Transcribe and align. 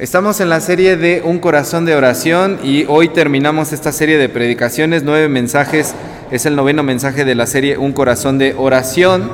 Estamos 0.00 0.40
en 0.40 0.48
la 0.48 0.60
serie 0.60 0.96
de 0.96 1.22
Un 1.24 1.38
corazón 1.38 1.84
de 1.84 1.94
oración 1.94 2.58
y 2.64 2.84
hoy 2.88 3.10
terminamos 3.10 3.72
esta 3.72 3.92
serie 3.92 4.18
de 4.18 4.28
predicaciones, 4.28 5.04
nueve 5.04 5.28
mensajes, 5.28 5.94
es 6.32 6.46
el 6.46 6.56
noveno 6.56 6.82
mensaje 6.82 7.24
de 7.24 7.36
la 7.36 7.46
serie 7.46 7.78
Un 7.78 7.92
corazón 7.92 8.36
de 8.36 8.56
oración 8.58 9.30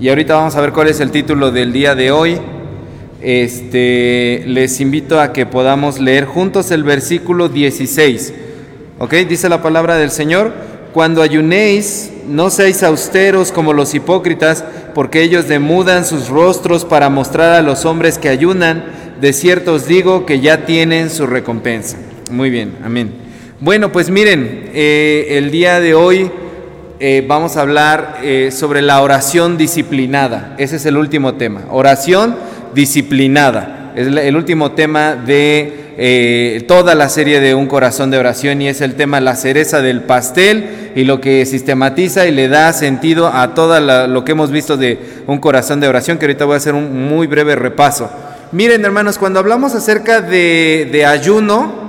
y 0.00 0.08
ahorita 0.08 0.34
vamos 0.34 0.56
a 0.56 0.60
ver 0.62 0.72
cuál 0.72 0.88
es 0.88 0.98
el 0.98 1.12
título 1.12 1.52
del 1.52 1.72
día 1.72 1.94
de 1.94 2.10
hoy. 2.10 2.40
Este, 3.22 4.42
les 4.48 4.80
invito 4.80 5.20
a 5.20 5.32
que 5.32 5.46
podamos 5.46 6.00
leer 6.00 6.24
juntos 6.24 6.72
el 6.72 6.82
versículo 6.82 7.48
16. 7.48 8.34
¿Ok? 8.98 9.14
Dice 9.28 9.48
la 9.48 9.62
palabra 9.62 9.94
del 9.94 10.10
Señor, 10.10 10.54
cuando 10.92 11.22
ayunéis, 11.22 12.10
no 12.26 12.50
seáis 12.50 12.82
austeros 12.82 13.52
como 13.52 13.72
los 13.72 13.94
hipócritas, 13.94 14.64
porque 14.92 15.22
ellos 15.22 15.46
demudan 15.46 16.04
sus 16.04 16.30
rostros 16.30 16.84
para 16.84 17.10
mostrar 17.10 17.52
a 17.52 17.62
los 17.62 17.84
hombres 17.84 18.18
que 18.18 18.28
ayunan 18.28 18.97
de 19.20 19.32
cierto 19.32 19.74
os 19.74 19.86
digo 19.86 20.26
que 20.26 20.40
ya 20.40 20.64
tienen 20.64 21.10
su 21.10 21.26
recompensa. 21.26 21.96
Muy 22.30 22.50
bien, 22.50 22.76
amén. 22.84 23.12
Bueno, 23.60 23.90
pues 23.90 24.10
miren, 24.10 24.70
eh, 24.72 25.26
el 25.30 25.50
día 25.50 25.80
de 25.80 25.94
hoy 25.94 26.30
eh, 27.00 27.24
vamos 27.26 27.56
a 27.56 27.62
hablar 27.62 28.18
eh, 28.22 28.50
sobre 28.52 28.82
la 28.82 29.02
oración 29.02 29.56
disciplinada. 29.56 30.54
Ese 30.58 30.76
es 30.76 30.86
el 30.86 30.96
último 30.96 31.34
tema, 31.34 31.64
oración 31.70 32.36
disciplinada. 32.74 33.92
Es 33.96 34.06
el 34.06 34.36
último 34.36 34.72
tema 34.72 35.16
de 35.16 36.64
toda 36.68 36.94
la 36.94 37.08
serie 37.08 37.40
de 37.40 37.56
Un 37.56 37.66
Corazón 37.66 38.12
de 38.12 38.18
Oración 38.18 38.62
y 38.62 38.68
es 38.68 38.80
el 38.80 38.94
tema 38.94 39.20
la 39.20 39.34
cereza 39.34 39.82
del 39.82 40.02
pastel 40.02 40.92
y 40.94 41.02
lo 41.02 41.20
que 41.20 41.44
sistematiza 41.44 42.28
y 42.28 42.30
le 42.30 42.46
da 42.46 42.72
sentido 42.72 43.26
a 43.26 43.54
todo 43.54 43.80
lo 44.06 44.24
que 44.24 44.30
hemos 44.30 44.52
visto 44.52 44.76
de 44.76 45.00
Un 45.26 45.38
Corazón 45.38 45.80
de 45.80 45.88
Oración, 45.88 46.18
que 46.18 46.26
ahorita 46.26 46.44
voy 46.44 46.54
a 46.54 46.58
hacer 46.58 46.74
un 46.74 47.08
muy 47.08 47.26
breve 47.26 47.56
repaso. 47.56 48.08
Miren 48.50 48.82
hermanos, 48.82 49.18
cuando 49.18 49.40
hablamos 49.40 49.74
acerca 49.74 50.22
de, 50.22 51.04
ayuno, 51.06 51.87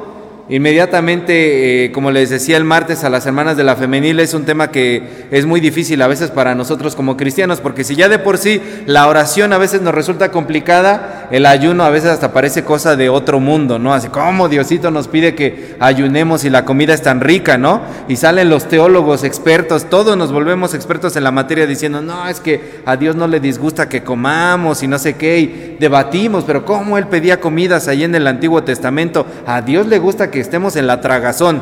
Inmediatamente, 0.52 1.86
eh, 1.86 1.92
como 1.92 2.10
les 2.10 2.32
decía 2.32 2.58
el 2.58 2.64
martes 2.64 3.04
a 3.04 3.10
las 3.12 3.28
hermanas 3.28 3.56
de 3.56 3.64
la 3.64 3.76
femenil, 3.76 4.20
es 4.20 4.34
un 4.34 4.46
tema 4.46 4.72
que 4.72 5.28
es 5.30 5.46
muy 5.46 5.60
difícil 5.60 6.02
a 6.02 6.08
veces 6.08 6.32
para 6.32 6.56
nosotros 6.56 6.96
como 6.96 7.16
cristianos, 7.18 7.62
porque 7.62 7.84
si 7.84 7.96
ya 7.96 8.10
de 8.10 8.18
por 8.18 8.40
sí 8.40 8.60
la 8.88 9.08
oración 9.08 9.54
a 9.54 9.60
veces 9.60 9.84
nos 9.84 9.94
resulta 9.94 10.32
complicada, 10.32 11.28
el 11.30 11.46
ayuno 11.46 11.84
a 11.84 11.92
veces 11.92 12.10
hasta 12.10 12.34
parece 12.34 12.64
cosa 12.64 12.96
de 12.96 13.10
otro 13.10 13.40
mundo, 13.40 13.78
¿no? 13.78 13.94
Así 13.94 14.08
como 14.08 14.50
Diosito 14.50 14.90
nos 14.90 15.08
pide 15.08 15.36
que 15.36 15.76
ayunemos 15.80 16.44
y 16.44 16.50
la 16.50 16.66
comida 16.66 16.96
es 16.96 17.04
tan 17.04 17.22
rica, 17.22 17.60
¿no? 17.60 17.84
Y 18.08 18.16
salen 18.16 18.50
los 18.50 18.68
teólogos 18.68 19.24
expertos, 19.24 19.88
todos 19.88 20.18
nos 20.18 20.32
volvemos 20.32 20.74
expertos 20.74 21.16
en 21.16 21.26
la 21.26 21.32
materia 21.32 21.68
diciendo, 21.68 22.02
no, 22.02 22.28
es 22.28 22.40
que 22.40 22.82
a 22.88 22.98
Dios 22.98 23.16
no 23.16 23.28
le 23.28 23.40
disgusta 23.40 23.88
que 23.88 24.02
comamos 24.02 24.82
y 24.82 24.88
no 24.88 24.98
sé 24.98 25.14
qué, 25.14 25.40
y 25.40 25.78
debatimos, 25.80 26.44
pero 26.44 26.66
¿cómo 26.66 26.98
Él 26.98 27.06
pedía 27.06 27.40
comidas 27.40 27.88
ahí 27.88 28.04
en 28.04 28.16
el 28.16 28.26
Antiguo 28.26 28.64
Testamento? 28.64 29.28
A 29.46 29.62
Dios 29.62 29.86
le 29.86 30.00
gusta 30.00 30.32
que 30.32 30.39
estemos 30.40 30.76
en 30.76 30.88
la 30.88 31.02
tragazón. 31.02 31.62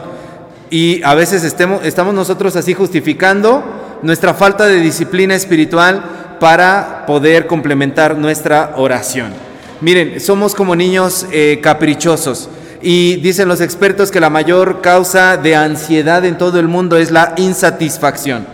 Y 0.69 1.01
a 1.03 1.15
veces 1.15 1.43
estemos, 1.43 1.83
estamos 1.85 2.13
nosotros 2.13 2.55
así 2.55 2.73
justificando 2.73 3.63
nuestra 4.01 4.33
falta 4.33 4.65
de 4.65 4.79
disciplina 4.79 5.35
espiritual 5.35 6.03
para 6.39 7.05
poder 7.05 7.47
complementar 7.47 8.17
nuestra 8.17 8.73
oración. 8.75 9.31
Miren, 9.81 10.19
somos 10.19 10.55
como 10.55 10.75
niños 10.75 11.25
eh, 11.31 11.59
caprichosos 11.61 12.49
y 12.81 13.17
dicen 13.17 13.47
los 13.47 13.61
expertos 13.61 14.11
que 14.11 14.19
la 14.19 14.29
mayor 14.29 14.81
causa 14.81 15.37
de 15.37 15.55
ansiedad 15.55 16.25
en 16.25 16.37
todo 16.37 16.59
el 16.59 16.67
mundo 16.67 16.97
es 16.97 17.11
la 17.11 17.33
insatisfacción. 17.37 18.45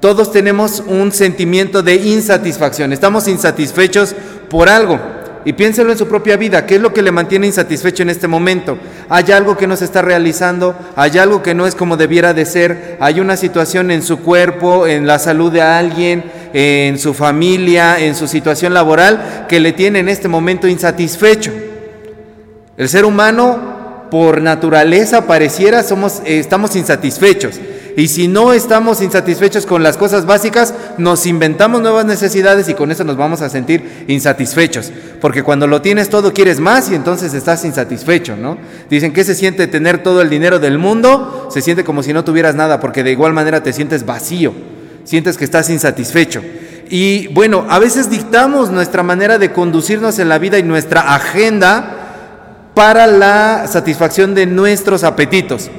Todos 0.00 0.32
tenemos 0.32 0.82
un 0.86 1.12
sentimiento 1.12 1.82
de 1.82 1.94
insatisfacción, 1.96 2.92
estamos 2.92 3.28
insatisfechos 3.28 4.14
por 4.48 4.68
algo. 4.68 4.98
Y 5.44 5.54
piénselo 5.54 5.90
en 5.90 5.98
su 5.98 6.06
propia 6.06 6.36
vida, 6.36 6.66
¿qué 6.66 6.76
es 6.76 6.80
lo 6.80 6.94
que 6.94 7.02
le 7.02 7.10
mantiene 7.10 7.48
insatisfecho 7.48 8.02
en 8.04 8.10
este 8.10 8.28
momento? 8.28 8.78
¿Hay 9.08 9.32
algo 9.32 9.56
que 9.56 9.66
no 9.66 9.76
se 9.76 9.84
está 9.84 10.00
realizando? 10.00 10.76
¿Hay 10.94 11.18
algo 11.18 11.42
que 11.42 11.54
no 11.54 11.66
es 11.66 11.74
como 11.74 11.96
debiera 11.96 12.32
de 12.32 12.44
ser? 12.44 12.96
¿Hay 13.00 13.18
una 13.18 13.36
situación 13.36 13.90
en 13.90 14.02
su 14.02 14.20
cuerpo, 14.20 14.86
en 14.86 15.06
la 15.06 15.18
salud 15.18 15.50
de 15.50 15.60
alguien, 15.60 16.24
en 16.52 16.98
su 16.98 17.12
familia, 17.12 17.98
en 17.98 18.14
su 18.14 18.28
situación 18.28 18.72
laboral 18.72 19.46
que 19.48 19.58
le 19.58 19.72
tiene 19.72 19.98
en 19.98 20.08
este 20.08 20.28
momento 20.28 20.68
insatisfecho? 20.68 21.50
El 22.76 22.88
ser 22.88 23.04
humano, 23.04 24.06
por 24.12 24.40
naturaleza, 24.40 25.26
pareciera 25.26 25.82
somos, 25.82 26.20
eh, 26.24 26.38
estamos 26.38 26.76
insatisfechos. 26.76 27.58
Y 27.96 28.08
si 28.08 28.26
no 28.26 28.52
estamos 28.52 29.02
insatisfechos 29.02 29.66
con 29.66 29.82
las 29.82 29.96
cosas 29.96 30.24
básicas, 30.24 30.74
nos 30.98 31.26
inventamos 31.26 31.82
nuevas 31.82 32.06
necesidades 32.06 32.68
y 32.68 32.74
con 32.74 32.90
eso 32.90 33.04
nos 33.04 33.16
vamos 33.16 33.42
a 33.42 33.50
sentir 33.50 34.04
insatisfechos. 34.08 34.90
Porque 35.20 35.42
cuando 35.42 35.66
lo 35.66 35.82
tienes 35.82 36.08
todo 36.08 36.32
quieres 36.32 36.58
más 36.58 36.90
y 36.90 36.94
entonces 36.94 37.34
estás 37.34 37.64
insatisfecho, 37.64 38.36
¿no? 38.36 38.56
Dicen 38.88 39.12
que 39.12 39.24
se 39.24 39.34
siente 39.34 39.66
tener 39.66 40.02
todo 40.02 40.22
el 40.22 40.30
dinero 40.30 40.58
del 40.58 40.78
mundo, 40.78 41.48
se 41.52 41.60
siente 41.60 41.84
como 41.84 42.02
si 42.02 42.12
no 42.12 42.24
tuvieras 42.24 42.54
nada, 42.54 42.80
porque 42.80 43.02
de 43.02 43.12
igual 43.12 43.34
manera 43.34 43.62
te 43.62 43.72
sientes 43.72 44.06
vacío, 44.06 44.54
sientes 45.04 45.36
que 45.36 45.44
estás 45.44 45.68
insatisfecho. 45.68 46.42
Y 46.88 47.28
bueno, 47.28 47.66
a 47.68 47.78
veces 47.78 48.10
dictamos 48.10 48.70
nuestra 48.70 49.02
manera 49.02 49.38
de 49.38 49.52
conducirnos 49.52 50.18
en 50.18 50.28
la 50.28 50.38
vida 50.38 50.58
y 50.58 50.62
nuestra 50.62 51.14
agenda 51.14 51.98
para 52.74 53.06
la 53.06 53.66
satisfacción 53.66 54.34
de 54.34 54.46
nuestros 54.46 55.04
apetitos. 55.04 55.70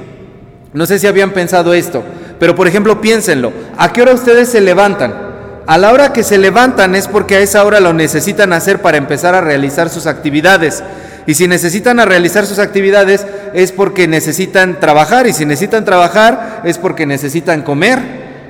No 0.74 0.86
sé 0.86 0.98
si 0.98 1.06
habían 1.06 1.30
pensado 1.30 1.72
esto, 1.72 2.02
pero 2.40 2.56
por 2.56 2.66
ejemplo 2.66 3.00
piénsenlo. 3.00 3.52
¿A 3.78 3.92
qué 3.92 4.02
hora 4.02 4.12
ustedes 4.12 4.48
se 4.48 4.60
levantan? 4.60 5.14
A 5.68 5.78
la 5.78 5.92
hora 5.92 6.12
que 6.12 6.24
se 6.24 6.36
levantan 6.36 6.96
es 6.96 7.06
porque 7.06 7.36
a 7.36 7.40
esa 7.40 7.64
hora 7.64 7.78
lo 7.78 7.92
necesitan 7.92 8.52
hacer 8.52 8.82
para 8.82 8.98
empezar 8.98 9.36
a 9.36 9.40
realizar 9.40 9.88
sus 9.88 10.08
actividades. 10.08 10.82
Y 11.28 11.34
si 11.34 11.46
necesitan 11.46 12.00
a 12.00 12.04
realizar 12.04 12.44
sus 12.44 12.58
actividades 12.58 13.24
es 13.54 13.70
porque 13.70 14.08
necesitan 14.08 14.80
trabajar. 14.80 15.28
Y 15.28 15.32
si 15.32 15.46
necesitan 15.46 15.84
trabajar 15.84 16.62
es 16.64 16.76
porque 16.76 17.06
necesitan 17.06 17.62
comer. 17.62 18.00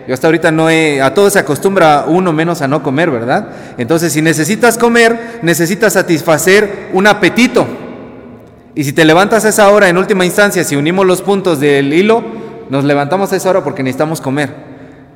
Yo 0.08 0.14
hasta 0.14 0.26
ahorita 0.26 0.50
no 0.50 0.70
he, 0.70 1.02
a 1.02 1.12
todo 1.12 1.28
se 1.28 1.38
acostumbra 1.38 2.06
uno 2.08 2.32
menos 2.32 2.62
a 2.62 2.68
no 2.68 2.82
comer, 2.82 3.10
¿verdad? 3.10 3.48
Entonces 3.76 4.14
si 4.14 4.22
necesitas 4.22 4.78
comer, 4.78 5.40
necesitas 5.42 5.92
satisfacer 5.92 6.88
un 6.94 7.06
apetito. 7.06 7.83
Y 8.74 8.82
si 8.82 8.92
te 8.92 9.04
levantas 9.04 9.44
a 9.44 9.50
esa 9.50 9.70
hora, 9.70 9.88
en 9.88 9.96
última 9.96 10.24
instancia, 10.24 10.64
si 10.64 10.74
unimos 10.74 11.06
los 11.06 11.22
puntos 11.22 11.60
del 11.60 11.92
hilo, 11.92 12.24
nos 12.70 12.84
levantamos 12.84 13.32
a 13.32 13.36
esa 13.36 13.50
hora 13.50 13.62
porque 13.62 13.84
necesitamos 13.84 14.20
comer. 14.20 14.50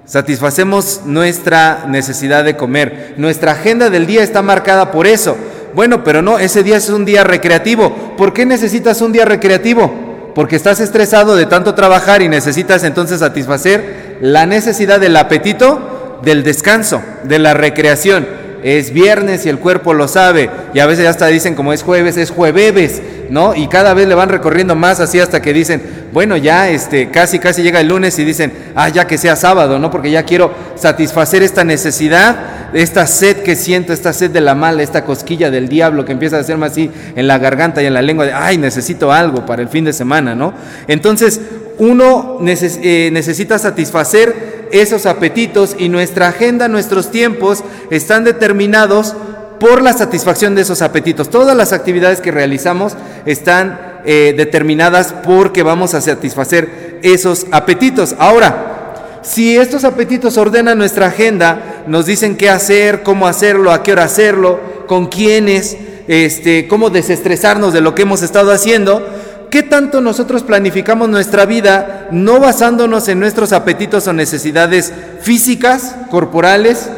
Satisfacemos 0.05 1.03
nuestra 1.05 1.85
necesidad 1.89 2.45
de 2.45 2.57
comer. 2.57 3.15
Nuestra 3.17 3.53
agenda 3.53 3.91
del 3.91 4.07
día 4.07 4.23
está 4.23 4.43
marcada 4.43 4.93
por 4.93 5.07
eso. 5.09 5.37
Bueno, 5.75 6.05
pero 6.05 6.23
no, 6.23 6.39
ese 6.39 6.63
día 6.63 6.77
es 6.77 6.89
un 6.89 7.05
día 7.05 7.25
recreativo. 7.25 7.93
¿Por 8.17 8.33
qué 8.33 8.47
necesitas 8.47 9.03
un 9.03 9.13
día 9.13 9.25
recreativo? 9.25 9.93
Porque 10.37 10.57
estás 10.57 10.79
estresado 10.79 11.35
de 11.35 11.47
tanto 11.47 11.75
trabajar 11.75 12.23
y 12.23 12.29
necesitas 12.29 12.85
entonces 12.85 13.21
satisfacer 13.21 14.19
la 14.21 14.47
necesidad 14.47 15.01
del 15.01 15.17
apetito, 15.17 16.21
del 16.23 16.45
descanso, 16.45 17.03
de 17.25 17.41
la 17.41 17.55
recreación. 17.55 18.27
Es 18.63 18.93
viernes 18.93 19.47
y 19.47 19.49
el 19.49 19.59
cuerpo 19.59 19.95
lo 19.95 20.09
sabe. 20.09 20.49
Y 20.75 20.79
a 20.79 20.87
veces 20.87 21.07
hasta 21.07 21.27
dicen 21.27 21.55
como 21.55 21.73
es 21.73 21.83
jueves, 21.83 22.17
es 22.17 22.31
jueves 22.31 23.03
¿no? 23.31 23.55
Y 23.55 23.69
cada 23.69 23.95
vez 23.95 24.09
le 24.09 24.15
van 24.15 24.29
recorriendo 24.29 24.75
más 24.75 25.01
así 25.01 25.21
hasta 25.21 25.43
que 25.43 25.53
dicen, 25.53 25.83
bueno, 26.13 26.37
ya 26.37 26.69
este, 26.69 27.11
casi, 27.11 27.39
casi 27.39 27.63
llega 27.63 27.81
el 27.81 27.89
lunes 27.89 28.19
y 28.19 28.25
dicen, 28.25 28.53
ah, 28.75 28.89
ya 28.89 29.07
que 29.07 29.19
sea 29.19 29.37
sábado, 29.37 29.79
¿no? 29.79 29.91
Porque 29.91 30.11
ya 30.11 30.25
quiero 30.25 30.53
satisfacer 30.77 31.43
esta 31.43 31.65
necesidad, 31.65 32.37
esta 32.73 33.07
sed 33.07 33.39
que 33.39 33.57
siento, 33.57 33.93
esta 33.93 34.13
sed 34.13 34.31
de 34.31 34.41
la 34.41 34.55
mala, 34.55 34.83
esta 34.83 35.05
cosquilla 35.05 35.51
del 35.51 35.69
diablo 35.69 36.05
que 36.05 36.13
empieza 36.13 36.37
a 36.37 36.41
hacerme 36.41 36.67
así 36.67 36.91
en 37.17 37.27
la 37.27 37.39
garganta 37.39 37.83
y 37.83 37.87
en 37.87 37.95
la 37.95 38.03
lengua, 38.03 38.27
de, 38.27 38.33
ay, 38.33 38.59
necesito 38.59 39.13
algo 39.13 39.45
para 39.47 39.63
el 39.63 39.69
fin 39.69 39.85
de 39.85 39.93
semana, 39.93 40.35
¿no? 40.35 40.55
Entonces, 40.87 41.41
uno 41.79 42.39
eh, 42.45 43.11
necesita 43.13 43.59
satisfacer 43.59 44.69
esos 44.73 45.07
apetitos 45.07 45.77
y 45.79 45.89
nuestra 45.89 46.29
agenda, 46.29 46.69
nuestros 46.69 47.11
tiempos 47.11 47.63
están 47.91 48.25
determinados 48.25 49.15
por 49.59 49.83
la 49.83 49.93
satisfacción 49.93 50.55
de 50.55 50.63
esos 50.63 50.83
apetitos. 50.83 51.31
Todas 51.31 51.57
las 51.57 51.73
actividades 51.73 52.21
que 52.21 52.31
realizamos 52.31 52.97
están 53.31 54.01
eh, 54.05 54.35
determinadas 54.37 55.15
porque 55.25 55.63
vamos 55.63 55.95
a 55.95 56.01
satisfacer 56.01 56.99
esos 57.03 57.47
apetitos. 57.51 58.17
Ahora, 58.19 59.21
si 59.23 59.57
estos 59.57 59.85
apetitos 59.85 60.37
ordenan 60.39 60.79
nuestra 60.79 61.07
agenda, 61.07 61.85
nos 61.87 62.07
dicen 62.07 62.37
qué 62.37 62.49
hacer, 62.49 63.03
cómo 63.03 63.27
hacerlo, 63.27 63.73
a 63.73 63.83
qué 63.83 63.93
hora 63.93 64.05
hacerlo, 64.05 64.59
con 64.87 65.07
quiénes, 65.07 65.77
este, 66.07 66.67
cómo 66.69 66.91
desestresarnos 66.91 67.73
de 67.73 67.83
lo 67.83 67.95
que 67.95 68.03
hemos 68.03 68.23
estado 68.23 68.53
haciendo, 68.53 69.07
¿qué 69.51 69.63
tanto 69.63 70.01
nosotros 70.01 70.43
planificamos 70.43 71.09
nuestra 71.09 71.45
vida 71.45 72.09
no 72.11 72.41
basándonos 72.41 73.09
en 73.09 73.21
nuestros 73.21 73.53
apetitos 73.53 74.07
o 74.07 74.13
necesidades 74.13 74.93
físicas, 75.21 75.95
corporales, 76.11 76.89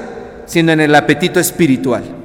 sino 0.46 0.70
en 0.72 0.80
el 0.80 0.94
apetito 0.94 1.40
espiritual? 1.40 2.19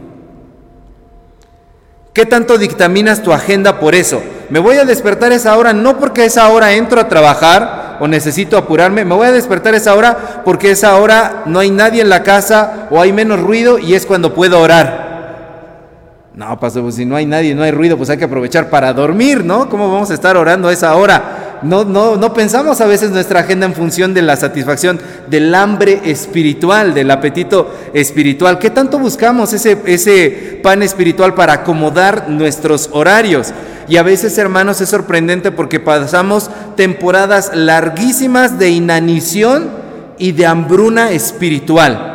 ¿Qué 2.15 2.25
tanto 2.25 2.57
dictaminas 2.57 3.23
tu 3.23 3.33
agenda 3.33 3.77
por 3.77 3.93
eso? 3.93 4.23
Me 4.49 4.59
voy 4.59 4.77
a 4.77 4.85
despertar 4.85 5.33
esa 5.33 5.57
hora 5.57 5.73
no 5.73 5.99
porque 5.99 6.23
esa 6.23 6.47
hora 6.47 6.71
entro 6.71 7.01
a 7.01 7.09
trabajar 7.09 7.97
o 7.99 8.07
necesito 8.07 8.57
apurarme, 8.57 9.03
me 9.03 9.13
voy 9.13 9.27
a 9.27 9.33
despertar 9.33 9.75
esa 9.75 9.93
hora 9.95 10.41
porque 10.45 10.71
esa 10.71 10.95
hora 10.95 11.43
no 11.45 11.59
hay 11.59 11.71
nadie 11.71 12.01
en 12.01 12.07
la 12.07 12.23
casa 12.23 12.87
o 12.89 13.01
hay 13.01 13.11
menos 13.11 13.41
ruido 13.41 13.79
y 13.79 13.95
es 13.95 14.05
cuando 14.05 14.33
puedo 14.33 14.61
orar. 14.61 16.29
No, 16.33 16.57
pastor, 16.57 16.83
pues 16.83 16.95
si 16.95 17.05
no 17.05 17.17
hay 17.17 17.25
nadie, 17.25 17.53
no 17.53 17.63
hay 17.63 17.71
ruido, 17.71 17.97
pues 17.97 18.09
hay 18.09 18.17
que 18.17 18.23
aprovechar 18.23 18.69
para 18.69 18.93
dormir, 18.93 19.43
¿no? 19.43 19.67
¿Cómo 19.67 19.91
vamos 19.91 20.09
a 20.09 20.13
estar 20.13 20.37
orando 20.37 20.69
a 20.69 20.73
esa 20.73 20.95
hora? 20.95 21.44
No, 21.63 21.83
no, 21.83 22.15
no 22.15 22.33
pensamos 22.33 22.81
a 22.81 22.85
veces 22.85 23.11
nuestra 23.11 23.41
agenda 23.41 23.65
en 23.65 23.73
función 23.73 24.13
de 24.13 24.21
la 24.21 24.35
satisfacción 24.35 24.99
del 25.27 25.53
hambre 25.55 26.01
espiritual, 26.05 26.93
del 26.93 27.09
apetito 27.11 27.73
espiritual. 27.93 28.59
¿Qué 28.59 28.69
tanto 28.69 28.99
buscamos 28.99 29.53
ese, 29.53 29.77
ese 29.85 30.59
pan 30.61 30.83
espiritual 30.83 31.33
para 31.33 31.53
acomodar 31.53 32.29
nuestros 32.29 32.89
horarios? 32.91 33.53
Y 33.87 33.97
a 33.97 34.03
veces, 34.03 34.37
hermanos, 34.37 34.81
es 34.81 34.89
sorprendente 34.89 35.51
porque 35.51 35.79
pasamos 35.79 36.49
temporadas 36.75 37.51
larguísimas 37.53 38.57
de 38.57 38.69
inanición 38.69 39.69
y 40.17 40.31
de 40.31 40.45
hambruna 40.45 41.11
espiritual. 41.11 42.13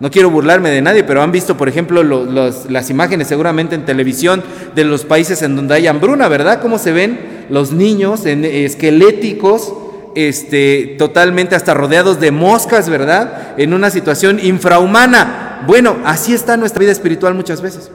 No 0.00 0.10
quiero 0.10 0.30
burlarme 0.30 0.70
de 0.70 0.80
nadie, 0.80 1.02
pero 1.02 1.22
han 1.22 1.32
visto, 1.32 1.56
por 1.56 1.68
ejemplo, 1.68 2.04
las 2.04 2.90
imágenes 2.90 3.26
seguramente 3.26 3.74
en 3.74 3.84
televisión 3.84 4.42
de 4.74 4.84
los 4.84 5.04
países 5.04 5.42
en 5.42 5.56
donde 5.56 5.74
hay 5.74 5.88
hambruna, 5.88 6.28
¿verdad? 6.28 6.60
Cómo 6.60 6.78
se 6.78 6.92
ven 6.92 7.37
los 7.50 7.72
niños 7.72 8.24
esqueléticos, 8.24 9.72
este, 10.14 10.96
totalmente 10.98 11.54
hasta 11.54 11.74
rodeados 11.74 12.20
de 12.20 12.30
moscas, 12.30 12.88
¿verdad? 12.88 13.54
En 13.56 13.72
una 13.72 13.90
situación 13.90 14.40
infrahumana. 14.42 15.62
Bueno, 15.66 15.96
así 16.04 16.34
está 16.34 16.56
nuestra 16.56 16.80
vida 16.80 16.92
espiritual 16.92 17.34
muchas 17.34 17.60
veces. 17.60 17.90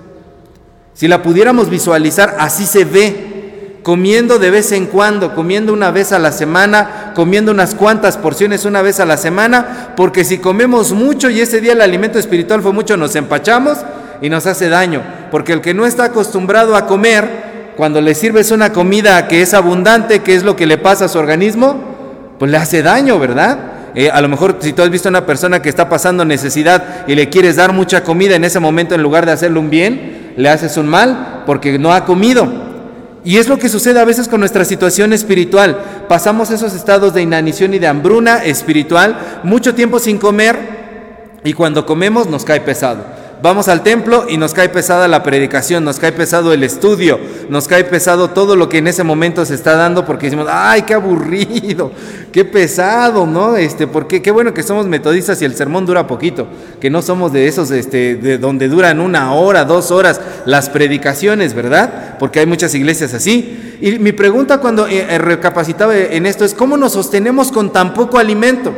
Si 0.94 1.08
la 1.08 1.24
pudiéramos 1.24 1.70
visualizar, 1.70 2.36
así 2.40 2.66
se 2.66 2.86
ve 2.86 3.34
comiendo 3.84 4.40
de 4.40 4.50
vez 4.50 4.72
en 4.72 4.86
cuando, 4.86 5.36
comiendo 5.36 5.74
una 5.74 5.92
vez 5.92 6.14
a 6.14 6.20
la 6.20 6.32
semana, 6.32 7.12
comiendo 7.16 7.52
unas 7.52 7.76
cuantas 7.76 8.18
porciones 8.18 8.66
una 8.66 8.82
vez 8.82 9.00
a 9.00 9.06
la 9.06 9.18
semana, 9.18 9.94
porque 9.98 10.24
si 10.24 10.38
comemos 10.38 10.94
mucho 10.94 11.30
y 11.30 11.42
ese 11.42 11.60
día 11.60 11.74
el 11.74 11.82
alimento 11.82 12.18
espiritual 12.18 12.62
fue 12.62 12.72
mucho, 12.72 12.96
nos 12.96 13.16
empachamos 13.16 13.80
y 14.22 14.30
nos 14.30 14.46
hace 14.48 14.70
daño, 14.70 15.04
porque 15.32 15.54
el 15.54 15.62
que 15.62 15.74
no 15.74 15.86
está 15.86 16.06
acostumbrado 16.06 16.76
a 16.76 16.88
comer, 16.88 17.53
cuando 17.76 18.02
le 18.02 18.16
sirves 18.16 18.52
una 18.52 18.72
comida 18.72 19.28
que 19.28 19.42
es 19.42 19.54
abundante, 19.54 20.20
que 20.20 20.36
es 20.36 20.44
lo 20.44 20.56
que 20.56 20.66
le 20.66 20.78
pasa 20.78 21.06
a 21.06 21.08
su 21.08 21.18
organismo, 21.18 21.76
pues 22.40 22.52
le 22.52 22.58
hace 22.58 22.84
daño, 22.84 23.20
¿verdad? 23.20 23.58
Eh, 23.96 24.10
a 24.10 24.22
lo 24.22 24.28
mejor 24.28 24.58
si 24.60 24.74
tú 24.74 24.82
has 24.82 24.90
visto 24.90 25.08
a 25.08 25.12
una 25.12 25.26
persona 25.26 25.62
que 25.62 25.70
está 25.70 25.88
pasando 25.88 26.26
necesidad 26.26 27.06
y 27.08 27.16
le 27.16 27.30
quieres 27.30 27.58
dar 27.58 27.74
mucha 27.74 28.04
comida 28.04 28.36
en 28.36 28.44
ese 28.44 28.60
momento 28.60 28.96
en 28.96 29.04
lugar 29.04 29.26
de 29.26 29.32
hacerle 29.32 29.60
un 29.60 29.70
bien, 29.70 30.34
le 30.36 30.50
haces 30.50 30.78
un 30.78 30.88
mal 30.88 31.44
porque 31.46 31.78
no 31.78 31.94
ha 31.94 32.06
comido. 32.06 32.74
Y 33.26 33.38
es 33.38 33.48
lo 33.48 33.58
que 33.58 33.70
sucede 33.70 34.00
a 34.00 34.06
veces 34.06 34.28
con 34.28 34.40
nuestra 34.40 34.66
situación 34.66 35.14
espiritual. 35.14 35.78
Pasamos 36.10 36.52
esos 36.52 36.74
estados 36.74 37.14
de 37.14 37.22
inanición 37.22 37.74
y 37.74 37.80
de 37.80 37.88
hambruna 37.88 38.44
espiritual, 38.44 39.18
mucho 39.44 39.74
tiempo 39.76 40.00
sin 40.00 40.18
comer 40.18 40.84
y 41.44 41.54
cuando 41.54 41.86
comemos 41.86 42.28
nos 42.28 42.44
cae 42.44 42.62
pesado. 42.62 43.06
Vamos 43.44 43.68
al 43.68 43.84
templo 43.84 44.26
y 44.30 44.38
nos 44.38 44.54
cae 44.54 44.70
pesada 44.70 45.10
la 45.10 45.22
predicación, 45.22 45.84
nos 45.84 46.00
cae 46.00 46.14
pesado 46.14 46.54
el 46.54 46.64
estudio, 46.64 47.20
nos 47.50 47.68
cae 47.68 47.84
pesado 47.84 48.30
todo 48.30 48.56
lo 48.56 48.70
que 48.70 48.78
en 48.78 48.88
ese 48.88 49.04
momento 49.04 49.44
se 49.44 49.54
está 49.54 49.76
dando 49.76 50.06
porque 50.06 50.28
decimos, 50.28 50.48
ay, 50.50 50.84
qué 50.84 50.94
aburrido, 50.94 51.92
qué 52.32 52.46
pesado, 52.46 53.26
¿no? 53.28 53.58
Este, 53.58 53.86
porque 53.86 54.22
qué 54.22 54.32
bueno 54.32 54.54
que 54.54 54.64
somos 54.64 54.88
metodistas 54.88 55.42
y 55.42 55.46
el 55.46 55.56
sermón 55.56 55.86
dura 55.86 56.08
poquito, 56.08 56.48
que 56.80 56.90
no 56.90 57.02
somos 57.02 57.34
de 57.34 57.50
esos 57.50 57.70
este, 57.72 58.16
de 58.16 58.38
donde 58.38 58.70
duran 58.70 59.02
una 59.02 59.34
hora, 59.34 59.66
dos 59.66 59.92
horas 59.92 60.22
las 60.46 60.70
predicaciones, 60.70 61.54
¿verdad? 61.54 62.16
Porque 62.20 62.40
hay 62.40 62.46
muchas 62.46 62.74
iglesias 62.74 63.14
así. 63.14 63.78
Y 63.82 64.00
mi 64.00 64.14
pregunta 64.14 64.60
cuando 64.60 64.88
eh, 64.88 65.06
eh, 65.10 65.18
recapacitaba 65.18 65.98
en 65.98 66.28
esto 66.28 66.46
es, 66.46 66.54
¿cómo 66.54 66.78
nos 66.78 66.94
sostenemos 66.94 67.52
con 67.52 67.74
tan 67.74 67.94
poco 67.94 68.20
alimento? 68.20 68.74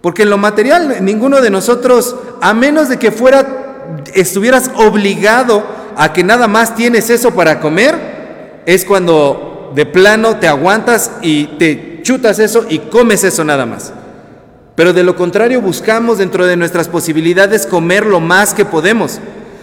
Porque 0.00 0.22
en 0.22 0.30
lo 0.30 0.38
material 0.38 1.04
ninguno 1.04 1.40
de 1.40 1.50
nosotros, 1.50 2.16
a 2.40 2.54
menos 2.54 2.88
de 2.88 2.98
que 2.98 3.10
fuera, 3.10 3.94
estuvieras 4.14 4.70
obligado 4.76 5.64
a 5.96 6.12
que 6.12 6.22
nada 6.22 6.46
más 6.46 6.76
tienes 6.76 7.10
eso 7.10 7.32
para 7.32 7.60
comer, 7.60 8.62
es 8.66 8.84
cuando 8.84 9.72
de 9.74 9.86
plano 9.86 10.36
te 10.36 10.46
aguantas 10.46 11.12
y 11.22 11.46
te 11.58 12.00
chutas 12.02 12.38
eso 12.38 12.64
y 12.68 12.78
comes 12.78 13.24
eso 13.24 13.44
nada 13.44 13.66
más. 13.66 13.92
Pero 14.74 14.92
de 14.92 15.02
lo 15.02 15.16
contrario 15.16 15.60
buscamos 15.60 16.18
dentro 16.18 16.46
de 16.46 16.56
nuestras 16.56 16.86
posibilidades 16.86 17.66
comer 17.66 18.06
lo 18.06 18.20
más 18.20 18.54
que 18.54 18.64
podemos. 18.64 19.18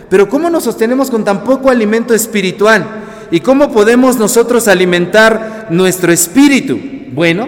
Pero 0.10 0.28
¿cómo 0.28 0.50
nos 0.50 0.66
sostenemos 0.66 1.10
con 1.10 1.24
tan 1.24 1.44
poco 1.44 1.70
alimento 1.70 2.14
espiritual? 2.14 2.86
¿Y 3.32 3.40
cómo 3.40 3.72
podemos 3.72 4.18
nosotros 4.18 4.68
alimentar 4.68 5.68
nuestro 5.70 6.12
espíritu? 6.12 6.78
Bueno, 7.12 7.48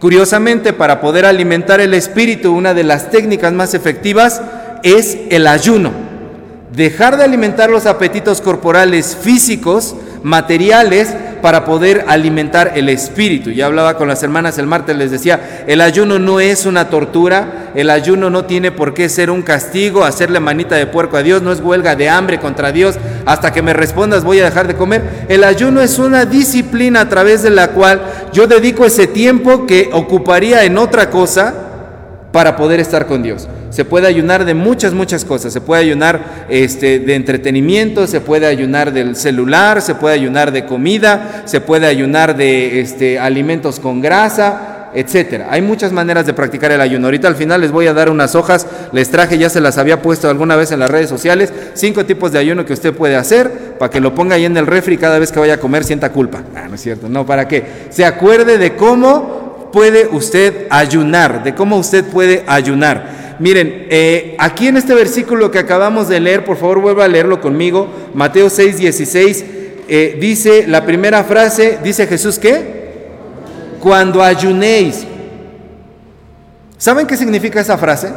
Curiosamente, 0.00 0.72
para 0.72 1.00
poder 1.00 1.24
alimentar 1.24 1.80
el 1.80 1.94
espíritu, 1.94 2.52
una 2.52 2.74
de 2.74 2.84
las 2.84 3.10
técnicas 3.10 3.52
más 3.52 3.72
efectivas 3.72 4.42
es 4.82 5.16
el 5.30 5.46
ayuno. 5.46 5.90
Dejar 6.72 7.16
de 7.16 7.24
alimentar 7.24 7.70
los 7.70 7.86
apetitos 7.86 8.42
corporales 8.42 9.16
físicos, 9.18 9.96
materiales, 10.26 11.14
para 11.40 11.64
poder 11.64 12.06
alimentar 12.08 12.72
el 12.74 12.88
espíritu. 12.88 13.52
Ya 13.52 13.66
hablaba 13.66 13.96
con 13.96 14.08
las 14.08 14.20
hermanas 14.24 14.58
el 14.58 14.66
martes, 14.66 14.96
les 14.96 15.12
decía, 15.12 15.62
el 15.68 15.80
ayuno 15.80 16.18
no 16.18 16.40
es 16.40 16.66
una 16.66 16.88
tortura, 16.88 17.70
el 17.76 17.88
ayuno 17.88 18.30
no 18.30 18.46
tiene 18.46 18.72
por 18.72 18.94
qué 18.94 19.08
ser 19.08 19.30
un 19.30 19.42
castigo, 19.42 20.02
hacerle 20.02 20.40
manita 20.40 20.74
de 20.74 20.86
puerco 20.86 21.16
a 21.16 21.22
Dios, 21.22 21.42
no 21.42 21.52
es 21.52 21.60
huelga 21.60 21.94
de 21.94 22.08
hambre 22.08 22.40
contra 22.40 22.72
Dios, 22.72 22.96
hasta 23.26 23.52
que 23.52 23.62
me 23.62 23.74
respondas 23.74 24.24
voy 24.24 24.40
a 24.40 24.44
dejar 24.44 24.66
de 24.66 24.74
comer. 24.74 25.26
El 25.28 25.44
ayuno 25.44 25.80
es 25.80 26.00
una 26.00 26.24
disciplina 26.24 27.02
a 27.02 27.08
través 27.08 27.44
de 27.44 27.50
la 27.50 27.68
cual 27.68 28.00
yo 28.32 28.48
dedico 28.48 28.84
ese 28.84 29.06
tiempo 29.06 29.66
que 29.66 29.90
ocuparía 29.92 30.64
en 30.64 30.78
otra 30.78 31.10
cosa 31.10 31.65
para 32.36 32.54
poder 32.54 32.80
estar 32.80 33.06
con 33.06 33.22
Dios. 33.22 33.48
Se 33.70 33.86
puede 33.86 34.06
ayunar 34.06 34.44
de 34.44 34.52
muchas, 34.52 34.92
muchas 34.92 35.24
cosas. 35.24 35.54
Se 35.54 35.62
puede 35.62 35.80
ayunar 35.80 36.44
este, 36.50 36.98
de 36.98 37.14
entretenimiento, 37.14 38.06
se 38.06 38.20
puede 38.20 38.44
ayunar 38.44 38.92
del 38.92 39.16
celular, 39.16 39.80
se 39.80 39.94
puede 39.94 40.16
ayunar 40.16 40.52
de 40.52 40.66
comida, 40.66 41.44
se 41.46 41.62
puede 41.62 41.86
ayunar 41.86 42.36
de 42.36 42.80
este, 42.80 43.18
alimentos 43.18 43.80
con 43.80 44.02
grasa, 44.02 44.90
etcétera. 44.92 45.46
Hay 45.48 45.62
muchas 45.62 45.92
maneras 45.92 46.26
de 46.26 46.34
practicar 46.34 46.72
el 46.72 46.82
ayuno. 46.82 47.06
Ahorita 47.06 47.26
al 47.26 47.36
final 47.36 47.62
les 47.62 47.72
voy 47.72 47.86
a 47.86 47.94
dar 47.94 48.10
unas 48.10 48.34
hojas, 48.34 48.66
les 48.92 49.10
traje, 49.10 49.38
ya 49.38 49.48
se 49.48 49.62
las 49.62 49.78
había 49.78 50.02
puesto 50.02 50.28
alguna 50.28 50.56
vez 50.56 50.72
en 50.72 50.80
las 50.80 50.90
redes 50.90 51.08
sociales, 51.08 51.54
cinco 51.72 52.04
tipos 52.04 52.32
de 52.32 52.38
ayuno 52.38 52.66
que 52.66 52.74
usted 52.74 52.92
puede 52.92 53.16
hacer 53.16 53.76
para 53.78 53.90
que 53.90 54.00
lo 54.00 54.14
ponga 54.14 54.36
ahí 54.36 54.44
en 54.44 54.58
el 54.58 54.66
refri 54.66 54.98
cada 54.98 55.18
vez 55.18 55.32
que 55.32 55.40
vaya 55.40 55.54
a 55.54 55.58
comer 55.58 55.84
sienta 55.84 56.12
culpa. 56.12 56.42
Ah, 56.54 56.66
no 56.68 56.74
es 56.74 56.82
cierto, 56.82 57.08
no, 57.08 57.24
para 57.24 57.48
que 57.48 57.64
se 57.88 58.04
acuerde 58.04 58.58
de 58.58 58.76
cómo 58.76 59.35
puede 59.76 60.08
usted 60.08 60.68
ayunar, 60.70 61.44
de 61.44 61.54
cómo 61.54 61.76
usted 61.76 62.02
puede 62.02 62.44
ayunar. 62.46 63.36
Miren, 63.38 63.88
eh, 63.90 64.34
aquí 64.38 64.68
en 64.68 64.78
este 64.78 64.94
versículo 64.94 65.50
que 65.50 65.58
acabamos 65.58 66.08
de 66.08 66.18
leer, 66.18 66.46
por 66.46 66.56
favor 66.56 66.80
vuelva 66.80 67.04
a 67.04 67.08
leerlo 67.08 67.42
conmigo, 67.42 67.86
Mateo 68.14 68.48
6, 68.48 68.78
16, 68.78 69.44
eh, 69.86 70.16
dice 70.18 70.66
la 70.66 70.86
primera 70.86 71.24
frase, 71.24 71.78
dice 71.84 72.06
Jesús 72.06 72.38
¿qué? 72.38 73.02
cuando 73.78 74.22
ayunéis. 74.22 75.06
¿Saben 76.78 77.06
qué 77.06 77.18
significa 77.18 77.60
esa 77.60 77.76
frase? 77.76 78.08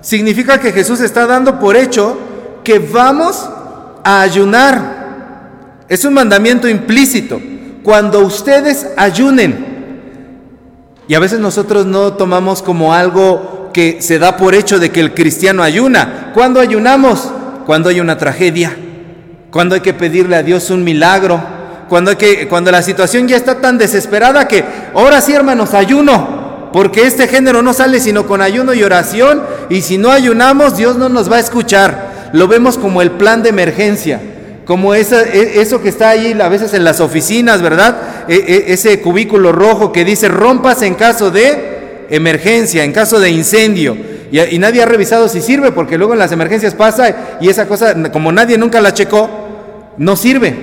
Significa 0.00 0.58
que 0.58 0.72
Jesús 0.72 1.02
está 1.02 1.26
dando 1.26 1.60
por 1.60 1.76
hecho 1.76 2.18
que 2.64 2.78
vamos 2.78 3.46
a 4.02 4.22
ayunar. 4.22 5.84
Es 5.86 6.06
un 6.06 6.14
mandamiento 6.14 6.66
implícito. 6.66 7.38
Cuando 7.82 8.20
ustedes 8.20 8.86
ayunen. 8.96 9.77
Y 11.08 11.14
a 11.14 11.18
veces 11.18 11.40
nosotros 11.40 11.86
no 11.86 12.12
tomamos 12.12 12.62
como 12.62 12.92
algo 12.92 13.70
que 13.72 14.02
se 14.02 14.18
da 14.18 14.36
por 14.36 14.54
hecho 14.54 14.78
de 14.78 14.90
que 14.90 15.00
el 15.00 15.14
cristiano 15.14 15.62
ayuna. 15.62 16.32
¿Cuándo 16.34 16.60
ayunamos? 16.60 17.30
Cuando 17.64 17.88
hay 17.88 18.00
una 18.00 18.18
tragedia, 18.18 18.76
cuando 19.50 19.74
hay 19.74 19.80
que 19.80 19.94
pedirle 19.94 20.36
a 20.36 20.42
Dios 20.42 20.68
un 20.70 20.84
milagro, 20.84 21.40
cuando, 21.88 22.10
hay 22.10 22.16
que, 22.18 22.46
cuando 22.46 22.70
la 22.70 22.82
situación 22.82 23.26
ya 23.26 23.36
está 23.36 23.58
tan 23.58 23.78
desesperada 23.78 24.46
que 24.46 24.62
ahora 24.94 25.22
sí 25.22 25.32
hermanos, 25.32 25.72
ayuno, 25.72 26.70
porque 26.74 27.06
este 27.06 27.26
género 27.26 27.62
no 27.62 27.72
sale 27.72 28.00
sino 28.00 28.26
con 28.26 28.42
ayuno 28.42 28.74
y 28.74 28.82
oración, 28.82 29.42
y 29.70 29.80
si 29.80 29.96
no 29.96 30.10
ayunamos 30.10 30.76
Dios 30.76 30.96
no 30.96 31.08
nos 31.08 31.32
va 31.32 31.36
a 31.36 31.40
escuchar. 31.40 32.28
Lo 32.32 32.48
vemos 32.48 32.76
como 32.76 33.00
el 33.00 33.12
plan 33.12 33.42
de 33.42 33.48
emergencia 33.48 34.20
como 34.68 34.94
e, 34.94 35.00
eso 35.00 35.80
que 35.80 35.88
está 35.88 36.10
ahí 36.10 36.38
a 36.38 36.48
veces 36.50 36.74
en 36.74 36.84
las 36.84 37.00
oficinas, 37.00 37.62
¿verdad? 37.62 37.96
E, 38.28 38.34
e, 38.36 38.72
ese 38.72 39.00
cubículo 39.00 39.52
rojo 39.52 39.90
que 39.90 40.04
dice 40.04 40.28
rompas 40.28 40.82
en 40.82 40.94
caso 40.94 41.30
de 41.30 42.06
emergencia, 42.10 42.84
en 42.84 42.92
caso 42.92 43.18
de 43.18 43.30
incendio, 43.30 43.96
y, 44.30 44.58
nadie 44.58 44.82
ha 44.82 44.86
revisado 44.86 45.28
si 45.28 45.40
sirve, 45.40 45.72
porque 45.72 45.96
luego 45.96 46.12
en 46.12 46.18
las 46.18 46.32
emergencias 46.32 46.74
pasa 46.74 47.38
y 47.40 47.48
esa 47.48 47.66
cosa, 47.66 47.94
como 48.12 48.30
nadie 48.30 48.58
nunca 48.58 48.80
la 48.80 48.92
checó, 48.92 49.30
no 49.96 50.16
sirve. 50.16 50.54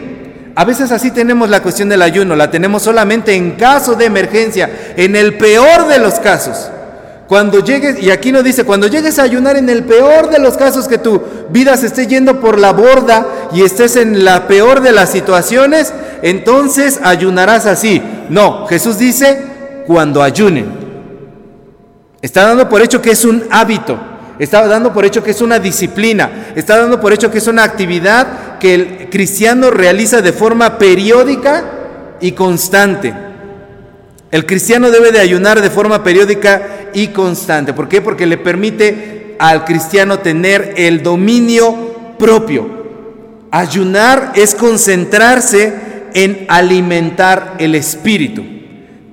A 0.56 0.64
veces 0.64 0.92
así 0.92 1.12
tenemos 1.12 1.50
la 1.50 1.62
cuestión 1.62 1.90
del 1.90 2.02
ayuno, 2.02 2.36
la 2.36 2.52
tenemos 2.52 2.84
solamente 2.84 3.34
en 3.34 3.52
caso 3.52 3.96
de 3.96 4.06
emergencia, 4.06 4.70
en 4.96 5.16
el 5.16 5.36
peor 5.36 5.88
de 5.88 6.00
los 6.00 6.20
casos. 6.20 6.70
Cuando 7.28 7.60
llegues, 7.60 8.02
y 8.02 8.12
aquí 8.12 8.32
no 8.32 8.44
dice, 8.44 8.66
cuando 8.66 8.88
llegues 8.88 9.18
a 9.18 9.24
ayunar 9.24 9.58
en 9.58 9.68
el 9.70 9.84
peor 9.84 10.30
de 10.30 10.40
los 10.40 10.58
casos 10.58 10.88
que 10.88 11.00
tu 11.00 11.22
vida 11.50 11.76
se 11.76 11.88
esté 11.88 12.06
yendo 12.06 12.40
por 12.40 12.60
la 12.60 12.72
borda 12.72 13.26
y 13.52 13.64
estés 13.64 13.96
en 13.96 14.24
la 14.24 14.48
peor 14.48 14.82
de 14.82 14.92
las 14.92 15.10
situaciones, 15.10 15.92
entonces 16.22 17.00
ayunarás 17.04 17.66
así. 17.66 18.02
No, 18.30 18.68
Jesús 18.68 19.00
dice, 19.00 19.42
cuando 19.88 20.22
ayunen. 20.22 20.86
Está 22.22 22.44
dando 22.44 22.70
por 22.70 22.82
hecho 22.82 23.02
que 23.02 23.12
es 23.12 23.26
un 23.26 23.44
hábito, 23.50 24.00
Está 24.38 24.68
dando 24.68 24.92
por 24.92 25.06
hecho 25.06 25.24
que 25.24 25.32
es 25.32 25.42
una 25.42 25.60
disciplina, 25.60 26.48
está 26.56 26.78
dando 26.78 27.00
por 27.00 27.14
hecho 27.14 27.32
que 27.32 27.38
es 27.38 27.48
una 27.48 27.64
actividad 27.64 28.58
que 28.60 28.76
el 28.76 29.10
cristiano 29.10 29.72
realiza 29.72 30.22
de 30.22 30.34
forma 30.34 30.78
periódica 30.78 31.64
y 32.20 32.34
constante. 32.34 33.14
El 34.32 34.46
cristiano 34.46 34.92
debe 34.92 35.14
de 35.14 35.20
ayunar 35.20 35.62
de 35.62 35.70
forma 35.70 36.04
periódica 36.04 36.85
y 36.96 37.10
constante. 37.10 37.74
¿Por 37.74 37.88
qué? 37.88 38.02
Porque 38.02 38.26
le 38.26 38.38
permite 38.38 39.36
al 39.38 39.66
cristiano 39.66 40.20
tener 40.20 40.74
el 40.78 41.04
dominio 41.04 42.16
propio. 42.18 42.86
Ayunar 43.52 44.32
es 44.36 44.56
concentrarse 44.56 45.74
en 46.14 46.46
alimentar 46.48 47.56
el 47.60 47.76
espíritu. 47.76 48.44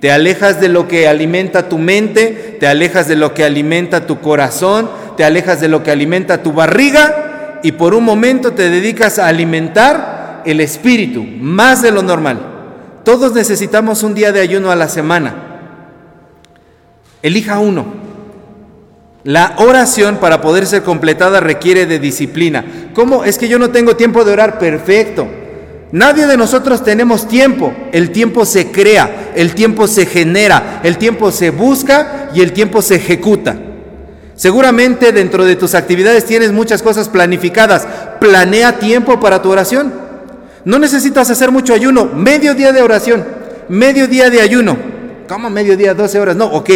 Te 0.00 0.10
alejas 0.10 0.60
de 0.60 0.68
lo 0.68 0.88
que 0.88 1.06
alimenta 1.06 1.68
tu 1.68 1.78
mente, 1.78 2.56
te 2.58 2.66
alejas 2.66 3.06
de 3.08 3.16
lo 3.16 3.34
que 3.34 3.44
alimenta 3.44 4.06
tu 4.06 4.20
corazón, 4.20 4.90
te 5.16 5.24
alejas 5.24 5.60
de 5.60 5.68
lo 5.68 5.82
que 5.82 5.90
alimenta 5.90 6.42
tu 6.42 6.52
barriga 6.52 7.60
y 7.62 7.72
por 7.72 7.94
un 7.94 8.04
momento 8.04 8.52
te 8.52 8.68
dedicas 8.68 9.18
a 9.18 9.28
alimentar 9.28 10.42
el 10.44 10.60
espíritu, 10.60 11.22
más 11.22 11.82
de 11.82 11.92
lo 11.92 12.02
normal. 12.02 12.40
Todos 13.04 13.34
necesitamos 13.34 14.02
un 14.02 14.14
día 14.14 14.32
de 14.32 14.40
ayuno 14.40 14.70
a 14.70 14.76
la 14.76 14.88
semana. 14.88 15.51
Elija 17.22 17.58
uno. 17.58 18.02
La 19.24 19.54
oración 19.58 20.16
para 20.16 20.40
poder 20.40 20.66
ser 20.66 20.82
completada 20.82 21.38
requiere 21.38 21.86
de 21.86 22.00
disciplina. 22.00 22.64
¿Cómo? 22.92 23.24
Es 23.24 23.38
que 23.38 23.48
yo 23.48 23.58
no 23.58 23.70
tengo 23.70 23.94
tiempo 23.94 24.24
de 24.24 24.32
orar. 24.32 24.58
Perfecto. 24.58 25.28
Nadie 25.92 26.26
de 26.26 26.36
nosotros 26.36 26.82
tenemos 26.82 27.28
tiempo. 27.28 27.72
El 27.92 28.10
tiempo 28.10 28.44
se 28.44 28.72
crea, 28.72 29.32
el 29.36 29.54
tiempo 29.54 29.86
se 29.86 30.06
genera, 30.06 30.80
el 30.82 30.98
tiempo 30.98 31.30
se 31.30 31.50
busca 31.50 32.30
y 32.34 32.40
el 32.40 32.52
tiempo 32.52 32.82
se 32.82 32.96
ejecuta. 32.96 33.56
Seguramente 34.34 35.12
dentro 35.12 35.44
de 35.44 35.54
tus 35.54 35.74
actividades 35.74 36.24
tienes 36.24 36.50
muchas 36.50 36.82
cosas 36.82 37.08
planificadas. 37.08 37.86
Planea 38.18 38.78
tiempo 38.78 39.20
para 39.20 39.40
tu 39.40 39.50
oración. 39.50 39.92
No 40.64 40.78
necesitas 40.78 41.30
hacer 41.30 41.52
mucho 41.52 41.74
ayuno. 41.74 42.06
Medio 42.06 42.54
día 42.54 42.72
de 42.72 42.82
oración, 42.82 43.24
medio 43.68 44.08
día 44.08 44.30
de 44.30 44.40
ayuno. 44.40 44.76
¿Cómo 45.28 45.50
medio 45.50 45.76
día? 45.76 45.94
12 45.94 46.18
horas. 46.18 46.36
No, 46.36 46.46
ok. 46.46 46.70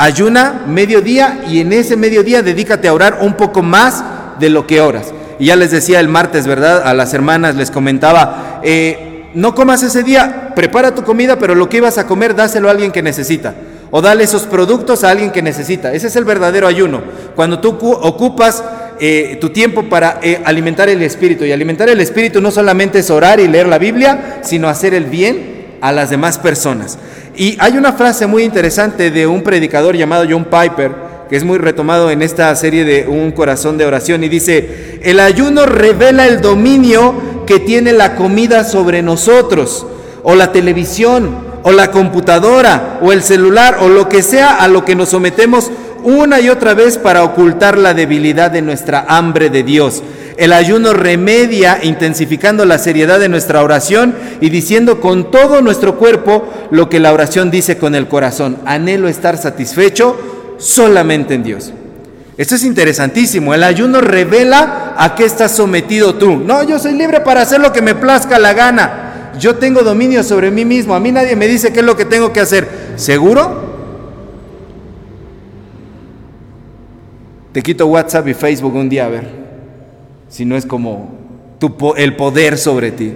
Ayuna 0.00 0.62
medio 0.66 1.00
día 1.00 1.40
y 1.48 1.60
en 1.60 1.72
ese 1.72 1.96
medio 1.96 2.22
día 2.22 2.40
dedícate 2.42 2.86
a 2.86 2.94
orar 2.94 3.18
un 3.20 3.34
poco 3.34 3.62
más 3.62 4.04
de 4.38 4.48
lo 4.48 4.64
que 4.64 4.80
oras. 4.80 5.12
Y 5.40 5.46
ya 5.46 5.56
les 5.56 5.72
decía 5.72 5.98
el 5.98 6.06
martes, 6.06 6.46
¿verdad? 6.46 6.82
A 6.86 6.94
las 6.94 7.12
hermanas 7.14 7.56
les 7.56 7.72
comentaba, 7.72 8.60
eh, 8.62 9.26
no 9.34 9.56
comas 9.56 9.82
ese 9.82 10.04
día, 10.04 10.52
prepara 10.54 10.94
tu 10.94 11.02
comida, 11.02 11.36
pero 11.38 11.56
lo 11.56 11.68
que 11.68 11.78
ibas 11.78 11.98
a 11.98 12.06
comer 12.06 12.36
dáselo 12.36 12.68
a 12.68 12.70
alguien 12.70 12.92
que 12.92 13.02
necesita 13.02 13.54
o 13.90 14.00
dale 14.00 14.22
esos 14.22 14.42
productos 14.42 15.02
a 15.02 15.10
alguien 15.10 15.32
que 15.32 15.42
necesita. 15.42 15.92
Ese 15.92 16.06
es 16.06 16.16
el 16.16 16.24
verdadero 16.24 16.68
ayuno. 16.68 17.02
Cuando 17.34 17.58
tú 17.58 17.70
ocupas 17.70 18.62
eh, 19.00 19.38
tu 19.40 19.50
tiempo 19.50 19.84
para 19.84 20.18
eh, 20.22 20.40
alimentar 20.44 20.88
el 20.88 21.02
espíritu. 21.02 21.44
Y 21.44 21.52
alimentar 21.52 21.88
el 21.88 22.00
espíritu 22.00 22.40
no 22.40 22.50
solamente 22.50 22.98
es 22.98 23.10
orar 23.10 23.38
y 23.40 23.46
leer 23.46 23.68
la 23.68 23.78
Biblia, 23.78 24.40
sino 24.42 24.68
hacer 24.68 24.94
el 24.94 25.04
bien 25.04 25.57
a 25.80 25.92
las 25.92 26.10
demás 26.10 26.38
personas. 26.38 26.98
Y 27.36 27.56
hay 27.60 27.76
una 27.76 27.92
frase 27.92 28.26
muy 28.26 28.42
interesante 28.42 29.10
de 29.10 29.26
un 29.26 29.42
predicador 29.42 29.96
llamado 29.96 30.24
John 30.28 30.44
Piper, 30.46 30.92
que 31.28 31.36
es 31.36 31.44
muy 31.44 31.58
retomado 31.58 32.10
en 32.10 32.22
esta 32.22 32.54
serie 32.56 32.84
de 32.84 33.06
Un 33.06 33.32
corazón 33.32 33.78
de 33.78 33.84
oración, 33.84 34.24
y 34.24 34.28
dice, 34.28 34.98
el 35.02 35.20
ayuno 35.20 35.66
revela 35.66 36.26
el 36.26 36.40
dominio 36.40 37.44
que 37.46 37.60
tiene 37.60 37.92
la 37.92 38.14
comida 38.14 38.64
sobre 38.64 39.02
nosotros, 39.02 39.86
o 40.22 40.34
la 40.34 40.52
televisión, 40.52 41.48
o 41.62 41.72
la 41.72 41.90
computadora 41.90 42.98
o 43.02 43.12
el 43.12 43.22
celular 43.22 43.78
o 43.80 43.88
lo 43.88 44.08
que 44.08 44.22
sea 44.22 44.56
a 44.56 44.68
lo 44.68 44.84
que 44.84 44.94
nos 44.94 45.10
sometemos 45.10 45.70
una 46.04 46.40
y 46.40 46.48
otra 46.48 46.74
vez 46.74 46.96
para 46.96 47.24
ocultar 47.24 47.76
la 47.76 47.92
debilidad 47.92 48.50
de 48.50 48.62
nuestra 48.62 49.04
hambre 49.08 49.50
de 49.50 49.64
Dios. 49.64 50.02
El 50.38 50.52
ayuno 50.52 50.92
remedia 50.92 51.80
intensificando 51.82 52.64
la 52.64 52.78
seriedad 52.78 53.18
de 53.18 53.28
nuestra 53.28 53.60
oración 53.60 54.14
y 54.40 54.50
diciendo 54.50 55.00
con 55.00 55.32
todo 55.32 55.62
nuestro 55.62 55.98
cuerpo 55.98 56.48
lo 56.70 56.88
que 56.88 57.00
la 57.00 57.12
oración 57.12 57.50
dice 57.50 57.76
con 57.76 57.96
el 57.96 58.06
corazón. 58.06 58.56
Anhelo 58.64 59.08
estar 59.08 59.36
satisfecho 59.36 60.16
solamente 60.56 61.34
en 61.34 61.42
Dios. 61.42 61.72
Esto 62.36 62.54
es 62.54 62.62
interesantísimo. 62.62 63.52
El 63.52 63.64
ayuno 63.64 64.00
revela 64.00 64.94
a 64.96 65.16
qué 65.16 65.24
estás 65.24 65.56
sometido 65.56 66.14
tú. 66.14 66.36
No, 66.36 66.62
yo 66.62 66.78
soy 66.78 66.92
libre 66.92 67.18
para 67.20 67.42
hacer 67.42 67.60
lo 67.60 67.72
que 67.72 67.82
me 67.82 67.96
plazca 67.96 68.38
la 68.38 68.52
gana. 68.52 69.32
Yo 69.40 69.56
tengo 69.56 69.82
dominio 69.82 70.22
sobre 70.22 70.52
mí 70.52 70.64
mismo. 70.64 70.94
A 70.94 71.00
mí 71.00 71.10
nadie 71.10 71.34
me 71.34 71.48
dice 71.48 71.72
qué 71.72 71.80
es 71.80 71.84
lo 71.84 71.96
que 71.96 72.04
tengo 72.04 72.32
que 72.32 72.38
hacer. 72.38 72.68
¿Seguro? 72.94 73.66
Te 77.50 77.60
quito 77.60 77.88
WhatsApp 77.88 78.28
y 78.28 78.34
Facebook 78.34 78.76
un 78.76 78.88
día 78.88 79.06
a 79.06 79.08
ver. 79.08 79.37
Si 80.28 80.44
no 80.44 80.56
es 80.56 80.66
como 80.66 81.10
el 81.96 82.16
poder 82.16 82.58
sobre 82.58 82.90
ti. 82.92 83.12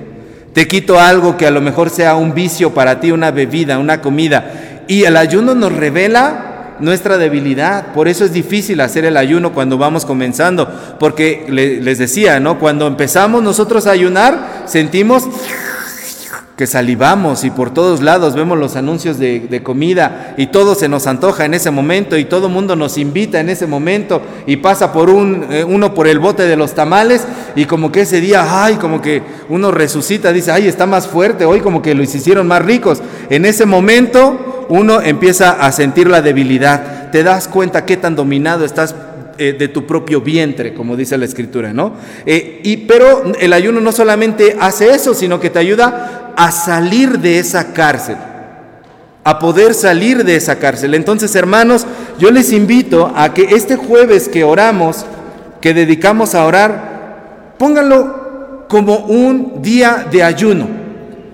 Te 0.53 0.69
quito 0.69 1.01
algo 1.01 1.37
que 1.37 1.47
a 1.47 1.51
lo 1.51 1.61
mejor 1.61 1.91
sea 1.91 2.15
un 2.15 2.35
vicio 2.35 2.75
para 2.75 3.01
ti, 3.01 3.11
una 3.11 3.31
bebida, 3.31 3.79
una 3.79 4.01
comida. 4.01 4.83
Y 4.87 5.05
el 5.05 5.17
ayuno 5.17 5.55
nos 5.55 5.73
revela 5.73 6.75
nuestra 6.81 7.17
debilidad. 7.17 7.93
Por 7.93 8.09
eso 8.09 8.25
es 8.25 8.33
difícil 8.33 8.81
hacer 8.81 9.05
el 9.05 9.17
ayuno 9.17 9.53
cuando 9.53 9.79
vamos 9.79 10.05
comenzando. 10.05 10.69
Porque 10.99 11.47
les 11.49 11.99
decía, 11.99 12.41
¿no? 12.41 12.59
Cuando 12.59 12.87
empezamos 12.87 13.43
nosotros 13.43 13.87
a 13.87 13.93
ayunar, 13.93 14.65
sentimos 14.67 15.25
que 16.57 16.67
salivamos 16.67 17.45
y 17.45 17.51
por 17.51 17.73
todos 17.73 18.03
lados 18.03 18.35
vemos 18.35 18.59
los 18.59 18.77
anuncios 18.77 19.19
de, 19.19 19.61
comida 19.63 20.35
y 20.37 20.49
todo 20.49 20.75
se 20.75 20.89
nos 20.89 21.07
antoja 21.07 21.45
en 21.45 21.55
ese 21.55 21.71
momento 21.71 22.19
y 22.19 22.27
todo 22.27 22.49
mundo 22.49 22.77
nos 22.77 22.99
invita 22.99 23.41
en 23.41 23.49
ese 23.49 23.67
momento 23.67 24.21
y 24.47 24.57
pasa 24.57 24.93
por 24.93 25.09
un, 25.09 25.47
eh, 25.51 25.65
uno 25.65 25.95
por 25.95 26.07
el 26.07 26.19
bote 26.19 26.45
de 26.45 26.57
los 26.57 26.75
tamales 26.75 27.27
y 27.57 27.65
como 27.65 27.91
que 27.91 28.03
ese 28.03 28.21
día, 28.21 28.65
ay, 28.65 28.77
como 28.77 29.01
que 29.01 29.23
uno 29.49 29.71
resucita, 29.71 30.33
dice, 30.33 30.53
ay, 30.53 30.69
está 30.69 30.87
más 30.87 31.09
fuerte, 31.09 31.47
hoy 31.47 31.61
como 31.61 31.81
que 31.81 31.95
los 31.95 32.15
hicieron 32.15 32.47
más 32.47 32.63
ricos. 32.63 33.03
En 33.31 33.47
ese 33.47 33.65
momento 33.65 34.67
uno 34.69 35.01
empieza 35.01 35.53
a 35.53 35.73
sentir 35.73 36.09
la 36.09 36.23
debilidad, 36.23 37.11
te 37.11 37.23
das 37.23 37.49
cuenta 37.49 37.87
qué 37.87 37.97
tan 37.97 38.15
dominado 38.15 38.65
estás 38.65 38.95
eh, 39.39 39.55
de 39.59 39.69
tu 39.69 39.87
propio 39.87 40.21
vientre, 40.21 40.75
como 40.75 40.95
dice 40.95 41.17
la 41.17 41.25
escritura, 41.25 41.73
¿no? 41.73 41.95
Eh, 42.27 42.61
y, 42.65 42.77
pero 42.77 43.25
el 43.41 43.53
ayuno 43.55 43.81
no 43.81 43.91
solamente 43.91 44.57
hace 44.61 44.91
eso, 44.91 45.15
sino 45.15 45.41
que 45.41 45.49
te 45.49 45.59
ayuda 45.59 46.22
a 46.37 46.51
salir 46.51 47.19
de 47.19 47.39
esa 47.39 47.73
cárcel, 47.73 48.17
a 49.25 49.39
poder 49.39 49.75
salir 49.75 50.25
de 50.25 50.37
esa 50.37 50.57
cárcel. 50.57 50.95
Entonces, 50.95 51.35
hermanos, 51.35 51.87
yo 52.19 52.31
les 52.31 52.53
invito 52.53 53.13
a 53.15 53.33
que 53.35 53.55
este 53.55 53.77
jueves 53.77 54.29
que 54.29 54.45
oramos, 54.45 55.07
que 55.61 55.75
dedicamos 55.75 56.35
a 56.35 56.45
orar, 56.45 57.55
pónganlo 57.59 58.67
como 58.69 58.99
un 58.99 59.63
día 59.63 60.07
de 60.11 60.23
ayuno. 60.23 60.83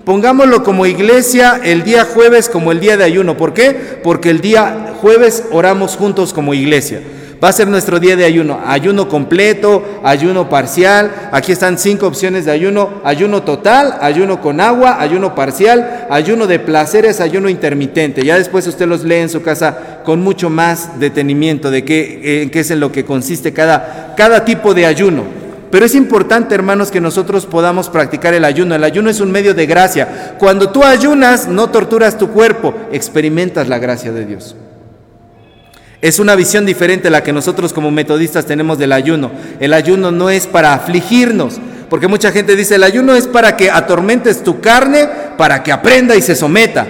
Pongámoslo 0.05 0.63
como 0.63 0.85
iglesia 0.85 1.61
el 1.63 1.83
día 1.83 2.03
jueves 2.03 2.49
como 2.49 2.71
el 2.71 2.79
día 2.79 2.97
de 2.97 3.03
ayuno. 3.03 3.37
¿Por 3.37 3.53
qué? 3.53 3.99
Porque 4.03 4.29
el 4.29 4.41
día 4.41 4.95
jueves 5.01 5.43
oramos 5.51 5.95
juntos 5.95 6.33
como 6.33 6.53
iglesia. 6.53 7.01
Va 7.41 7.49
a 7.49 7.53
ser 7.53 7.69
nuestro 7.69 7.99
día 8.01 8.17
de 8.17 8.25
ayuno. 8.25 8.59
Ayuno 8.65 9.07
completo, 9.07 10.01
ayuno 10.03 10.49
parcial. 10.49 11.29
Aquí 11.31 11.53
están 11.53 11.77
cinco 11.77 12.05
opciones 12.05 12.43
de 12.43 12.51
ayuno. 12.51 12.89
Ayuno 13.05 13.43
total, 13.43 13.97
ayuno 14.01 14.41
con 14.41 14.59
agua, 14.59 14.99
ayuno 14.99 15.35
parcial, 15.35 16.07
ayuno 16.09 16.47
de 16.47 16.59
placeres, 16.59 17.21
ayuno 17.21 17.47
intermitente. 17.47 18.25
Ya 18.25 18.37
después 18.37 18.67
usted 18.67 18.87
los 18.87 19.05
lee 19.05 19.15
en 19.15 19.29
su 19.29 19.41
casa 19.41 20.01
con 20.03 20.21
mucho 20.21 20.49
más 20.49 20.99
detenimiento 20.99 21.71
de 21.71 21.85
qué, 21.85 22.49
qué 22.51 22.59
es 22.59 22.71
en 22.71 22.81
lo 22.81 22.91
que 22.91 23.05
consiste 23.05 23.53
cada, 23.53 24.15
cada 24.17 24.43
tipo 24.43 24.73
de 24.73 24.85
ayuno. 24.85 25.23
Pero 25.71 25.85
es 25.85 25.95
importante, 25.95 26.55
hermanos, 26.55 26.91
que 26.91 26.99
nosotros 26.99 27.45
podamos 27.45 27.89
practicar 27.89 28.33
el 28.33 28.43
ayuno. 28.43 28.75
El 28.75 28.83
ayuno 28.83 29.09
es 29.09 29.21
un 29.21 29.31
medio 29.31 29.53
de 29.53 29.65
gracia. 29.65 30.35
Cuando 30.39 30.71
tú 30.71 30.83
ayunas, 30.83 31.47
no 31.47 31.69
torturas 31.69 32.17
tu 32.17 32.29
cuerpo, 32.31 32.73
experimentas 32.91 33.69
la 33.69 33.77
gracia 33.77 34.11
de 34.11 34.25
Dios. 34.25 34.55
Es 36.01 36.19
una 36.19 36.35
visión 36.35 36.65
diferente 36.65 37.09
a 37.09 37.11
la 37.11 37.23
que 37.23 37.33
nosotros 37.33 37.73
como 37.73 37.91
metodistas 37.91 38.45
tenemos 38.45 38.77
del 38.77 38.93
ayuno. 38.93 39.31
El 39.59 39.73
ayuno 39.73 40.11
no 40.11 40.29
es 40.29 40.47
para 40.47 40.73
afligirnos, 40.73 41.59
porque 41.89 42.07
mucha 42.07 42.31
gente 42.31 42.55
dice, 42.55 42.75
el 42.75 42.83
ayuno 42.83 43.15
es 43.15 43.27
para 43.27 43.57
que 43.57 43.69
atormentes 43.69 44.43
tu 44.43 44.61
carne, 44.61 45.09
para 45.37 45.61
que 45.61 45.73
aprenda 45.73 46.15
y 46.15 46.21
se 46.21 46.35
someta. 46.35 46.87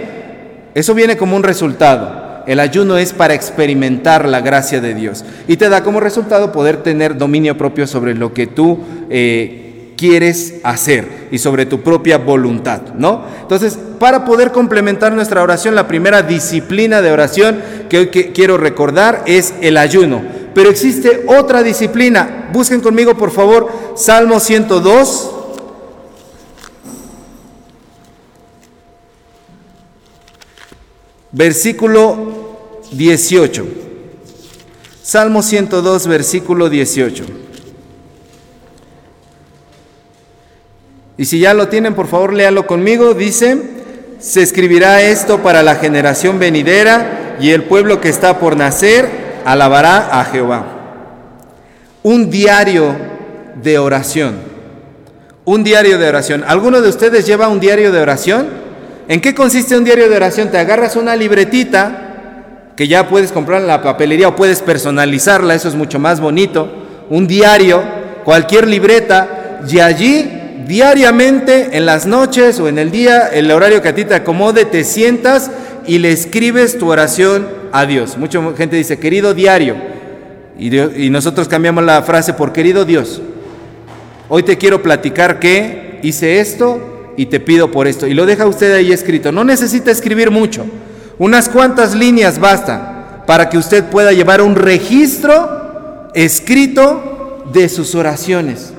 Eso 0.76 0.94
viene 0.94 1.18
como 1.18 1.36
un 1.36 1.44
resultado. 1.44 2.44
El 2.46 2.60
ayuno 2.60 2.98
es 2.98 3.14
para 3.14 3.34
experimentar 3.34 4.28
la 4.28 4.42
gracia 4.42 4.80
de 4.82 4.94
Dios 4.94 5.26
y 5.48 5.58
te 5.58 5.70
da 5.70 5.84
como 5.84 6.00
resultado 6.00 6.52
poder 6.52 6.78
tener 6.78 7.18
dominio 7.18 7.58
propio 7.58 7.86
sobre 7.86 8.16
lo 8.16 8.34
que 8.34 8.48
tú 8.48 8.80
eh, 9.10 9.94
quieres 9.98 10.56
hacer 10.64 11.19
y 11.32 11.38
sobre 11.38 11.66
tu 11.66 11.82
propia 11.82 12.18
voluntad, 12.18 12.82
¿no? 12.96 13.24
Entonces, 13.42 13.78
para 14.00 14.26
poder 14.26 14.52
complementar 14.52 15.14
nuestra 15.14 15.44
oración, 15.44 15.76
la 15.76 15.88
primera 15.88 16.22
disciplina 16.22 17.02
de 17.02 17.12
oración 17.12 17.62
que 17.90 17.98
hoy 17.98 18.08
quiero 18.08 18.58
recordar 18.58 19.24
es 19.26 19.54
el 19.62 19.78
ayuno. 19.78 20.22
Pero 20.54 20.70
existe 20.70 21.26
otra 21.28 21.64
disciplina. 21.64 22.50
Busquen 22.52 22.82
conmigo, 22.82 23.16
por 23.16 23.32
favor, 23.32 23.70
Salmo 23.96 24.40
102. 24.40 25.32
Versículo 31.32 32.18
18. 32.92 33.66
Salmo 35.02 35.42
102, 35.42 36.08
versículo 36.08 36.70
18. 36.70 37.49
Y 41.20 41.26
si 41.26 41.40
ya 41.40 41.54
lo 41.54 41.68
tienen, 41.68 41.96
por 41.96 42.08
favor, 42.08 42.32
léalo 42.32 42.66
conmigo. 42.66 43.14
Dice, 43.14 43.58
se 44.20 44.42
escribirá 44.42 45.02
esto 45.02 45.40
para 45.40 45.62
la 45.64 45.76
generación 45.76 46.40
venidera 46.40 47.36
y 47.42 47.50
el 47.50 47.64
pueblo 47.64 48.00
que 48.00 48.08
está 48.08 48.40
por 48.40 48.56
nacer 48.56 49.06
alabará 49.44 50.18
a 50.18 50.24
Jehová. 50.24 50.66
Un 52.04 52.30
diario 52.30 52.96
de 53.62 53.78
oración. 53.78 54.36
Un 55.44 55.62
diario 55.62 55.98
de 55.98 56.08
oración. 56.08 56.46
¿Alguno 56.48 56.82
de 56.82 56.88
ustedes 56.88 57.26
lleva 57.26 57.50
un 57.50 57.60
diario 57.60 57.92
de 57.92 58.00
oración? 58.00 58.48
¿En 59.10 59.20
qué 59.20 59.36
consiste 59.36 59.76
un 59.76 59.84
diario 59.84 60.08
de 60.08 60.16
oración? 60.16 60.50
Te 60.50 60.58
agarras 60.58 60.96
una 60.96 61.18
libretita 61.18 62.72
que 62.78 62.88
ya 62.88 63.10
puedes 63.10 63.34
comprar 63.34 63.60
en 63.60 63.68
la 63.68 63.82
papelería 63.82 64.30
o 64.30 64.38
puedes 64.38 64.62
personalizarla, 64.62 65.54
eso 65.54 65.68
es 65.68 65.76
mucho 65.76 66.00
más 66.00 66.22
bonito. 66.22 66.72
Un 67.10 67.28
diario, 67.28 67.84
cualquier 68.24 68.70
libreta, 68.70 69.60
y 69.68 69.82
allí 69.82 70.39
diariamente 70.70 71.76
en 71.78 71.88
las 71.88 72.06
noches 72.06 72.60
o 72.60 72.68
en 72.68 72.78
el 72.78 72.92
día, 72.92 73.28
el 73.28 73.50
horario 73.50 73.82
que 73.82 73.90
a 73.90 73.96
ti 73.96 74.06
te 74.06 74.14
acomode, 74.14 74.66
te 74.66 74.84
sientas 74.84 75.50
y 75.88 75.98
le 75.98 76.12
escribes 76.12 76.78
tu 76.78 76.92
oración 76.92 77.48
a 77.72 77.88
Dios. 77.88 78.20
Mucha 78.20 78.40
gente 78.56 78.76
dice, 78.76 79.00
querido 79.00 79.34
diario, 79.34 79.76
y, 80.60 81.10
nosotros 81.10 81.48
cambiamos 81.48 81.84
la 81.84 82.04
frase 82.04 82.34
por 82.34 82.54
querido 82.54 82.86
Dios. 82.86 83.20
Hoy 84.28 84.44
te 84.44 84.60
quiero 84.60 84.84
platicar 84.84 85.40
que 85.40 86.00
hice 86.04 86.40
esto 86.40 87.14
y 87.18 87.26
te 87.26 87.40
pido 87.40 87.72
por 87.72 87.88
esto. 87.88 88.06
Y 88.06 88.14
lo 88.14 88.28
deja 88.28 88.46
usted 88.46 88.72
ahí 88.72 88.92
escrito. 88.92 89.32
No 89.32 89.44
necesita 89.44 89.90
escribir 89.90 90.30
mucho. 90.30 90.68
Unas 91.18 91.50
cuantas 91.50 91.96
líneas 91.96 92.38
basta 92.38 93.24
para 93.26 93.50
que 93.50 93.58
usted 93.58 93.86
pueda 93.86 94.12
llevar 94.12 94.44
un 94.44 94.56
registro 94.56 96.12
escrito 96.14 97.44
de 97.52 97.70
sus 97.70 97.96
oraciones. 97.96 98.74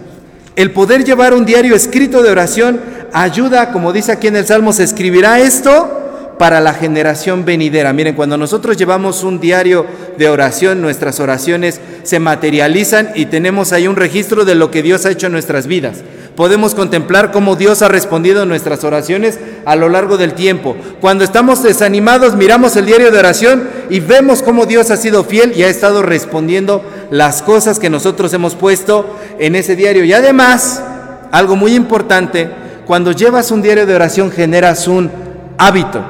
El 0.57 0.73
poder 0.73 1.04
llevar 1.04 1.35
un 1.35 1.45
diario 1.45 1.75
escrito 1.75 2.23
de 2.23 2.30
oración 2.30 2.80
ayuda, 3.12 3.73
como 3.73 3.92
dice 3.92 4.12
aquí 4.12 4.26
en 4.26 4.37
el 4.37 4.47
Salmo, 4.47 4.73
se 4.73 4.85
escribirá 4.85 5.40
esto 5.40 6.37
para 6.38 6.61
la 6.61 6.75
generación 6.75 7.45
venidera. 7.45 7.92
Miren, 7.92 8.14
cuando 8.14 8.37
nosotros 8.37 8.76
llevamos 8.76 9.25
un 9.25 9.40
diario 9.40 9.87
de 10.16 10.28
oración, 10.28 10.80
nuestras 10.80 11.21
oraciones 11.21 11.80
se 12.02 12.19
materializan 12.19 13.11
y 13.14 13.26
tenemos 13.26 13.73
ahí 13.73 13.87
un 13.87 13.97
registro 13.97 14.45
de 14.45 14.54
lo 14.54 14.71
que 14.71 14.83
Dios 14.83 15.04
ha 15.07 15.11
hecho 15.11 15.26
en 15.26 15.33
nuestras 15.33 15.66
vidas 15.66 16.02
podemos 16.41 16.75
contemplar 16.75 17.33
cómo 17.33 17.55
Dios 17.55 17.83
ha 17.83 17.89
respondido 17.89 18.41
a 18.41 18.47
nuestras 18.47 18.83
oraciones 18.83 19.39
a 19.67 19.77
lo 19.77 19.91
largo 19.91 20.17
del 20.17 20.33
tiempo. 20.33 20.75
Cuando 20.99 21.23
estamos 21.23 21.63
desanimados, 21.63 22.35
miramos 22.35 22.75
el 22.77 22.87
diario 22.87 23.11
de 23.11 23.19
oración 23.19 23.69
y 23.91 24.01
vemos 24.01 24.41
cómo 24.41 24.65
Dios 24.65 24.91
ha 24.91 24.97
sido 24.97 25.23
fiel 25.23 25.53
y 25.55 25.65
ha 25.65 25.69
estado 25.69 26.01
respondiendo 26.01 26.83
las 27.11 27.43
cosas 27.43 27.79
que 27.79 27.91
nosotros 27.91 28.33
hemos 28.33 28.55
puesto 28.55 29.19
en 29.39 29.55
ese 29.55 29.77
diario. 29.77 30.03
Y 30.03 30.15
además, 30.15 30.83
algo 31.31 31.57
muy 31.57 31.75
importante, 31.75 32.49
cuando 32.87 33.13
llevas 33.13 33.51
un 33.51 33.61
diario 33.61 33.85
de 33.85 33.97
oración 33.97 34.31
generas 34.31 34.89
un 34.89 35.11
hábito, 35.59 36.03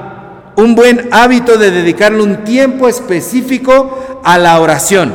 un 0.54 0.76
buen 0.76 1.08
hábito 1.10 1.56
de 1.56 1.72
dedicarle 1.72 2.22
un 2.22 2.44
tiempo 2.44 2.88
específico 2.88 4.20
a 4.22 4.38
la 4.38 4.60
oración. 4.60 5.12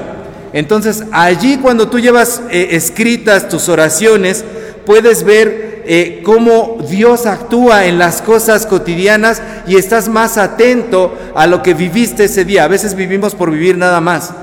Entonces, 0.52 1.06
allí 1.14 1.56
cuando 1.56 1.88
tú 1.88 2.00
llevas 2.00 2.42
eh, 2.52 2.68
escritas 2.72 3.48
tus 3.48 3.70
oraciones, 3.70 4.44
puedes 4.86 5.24
ver 5.24 5.84
eh, 5.86 6.22
cómo 6.24 6.78
Dios 6.90 7.26
actúa 7.26 7.86
en 7.86 8.00
las 8.00 8.22
cosas 8.22 8.66
cotidianas 8.66 9.42
y 9.68 9.76
estás 9.76 10.10
más 10.10 10.38
atento 10.38 11.14
a 11.36 11.48
lo 11.48 11.62
que 11.62 11.74
viviste 11.74 12.26
ese 12.26 12.46
día. 12.46 12.64
A 12.64 12.68
veces 12.68 12.96
vivimos 12.96 13.36
por 13.36 13.52
vivir 13.52 13.78
nada 13.78 14.02
más 14.02 14.34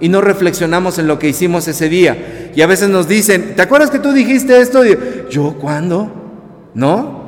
y 0.00 0.08
no 0.08 0.20
reflexionamos 0.20 0.98
en 0.98 1.06
lo 1.06 1.18
que 1.18 1.28
hicimos 1.28 1.68
ese 1.68 1.88
día. 1.88 2.50
Y 2.54 2.62
a 2.62 2.66
veces 2.66 2.88
nos 2.88 3.06
dicen, 3.06 3.54
¿te 3.54 3.62
acuerdas 3.62 3.90
que 3.90 3.98
tú 3.98 4.12
dijiste 4.12 4.60
esto? 4.60 4.82
Yo, 5.30 5.54
¿cuándo? 5.54 6.70
¿No? 6.74 7.20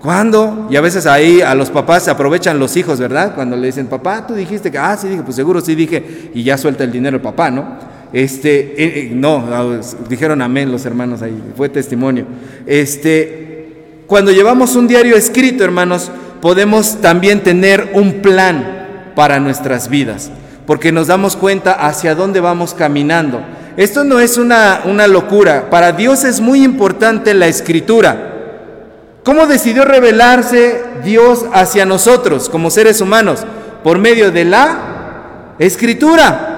¿Cuándo? 0.00 0.68
Y 0.70 0.76
a 0.76 0.80
veces 0.80 1.06
ahí 1.06 1.40
a 1.40 1.54
los 1.54 1.70
papás 1.70 2.04
se 2.04 2.10
aprovechan 2.10 2.58
los 2.58 2.76
hijos, 2.76 3.00
¿verdad? 3.00 3.34
Cuando 3.34 3.56
le 3.56 3.66
dicen, 3.66 3.86
papá, 3.86 4.26
tú 4.26 4.34
dijiste 4.34 4.70
que, 4.70 4.78
ah, 4.78 4.96
sí, 4.96 5.08
dije, 5.08 5.22
pues 5.22 5.36
seguro 5.36 5.60
sí 5.60 5.74
dije, 5.74 6.30
y 6.34 6.42
ya 6.42 6.58
suelta 6.58 6.84
el 6.84 6.92
dinero 6.92 7.16
el 7.16 7.22
papá, 7.22 7.50
¿no? 7.50 7.76
Este, 8.12 8.58
eh, 8.60 8.74
eh, 8.78 9.10
no, 9.12 9.44
ah, 9.50 9.80
dijeron 10.08 10.40
amén 10.40 10.70
los 10.70 10.86
hermanos 10.86 11.22
ahí, 11.22 11.42
fue 11.56 11.68
testimonio. 11.68 12.26
Este, 12.66 14.02
cuando 14.06 14.30
llevamos 14.30 14.76
un 14.76 14.86
diario 14.86 15.16
escrito, 15.16 15.64
hermanos, 15.64 16.10
podemos 16.40 17.00
también 17.00 17.42
tener 17.42 17.90
un 17.94 18.22
plan 18.22 19.12
para 19.14 19.40
nuestras 19.40 19.88
vidas, 19.88 20.30
porque 20.66 20.92
nos 20.92 21.08
damos 21.08 21.36
cuenta 21.36 21.72
hacia 21.72 22.14
dónde 22.14 22.40
vamos 22.40 22.74
caminando. 22.74 23.40
Esto 23.76 24.04
no 24.04 24.20
es 24.20 24.38
una, 24.38 24.82
una 24.84 25.06
locura, 25.06 25.68
para 25.68 25.92
Dios 25.92 26.24
es 26.24 26.40
muy 26.40 26.62
importante 26.62 27.34
la 27.34 27.48
escritura. 27.48 28.32
¿Cómo 29.24 29.48
decidió 29.48 29.84
revelarse 29.84 30.84
Dios 31.04 31.46
hacia 31.52 31.84
nosotros 31.84 32.48
como 32.48 32.70
seres 32.70 33.00
humanos? 33.00 33.44
Por 33.82 33.98
medio 33.98 34.30
de 34.30 34.44
la 34.44 35.54
escritura. 35.58 36.55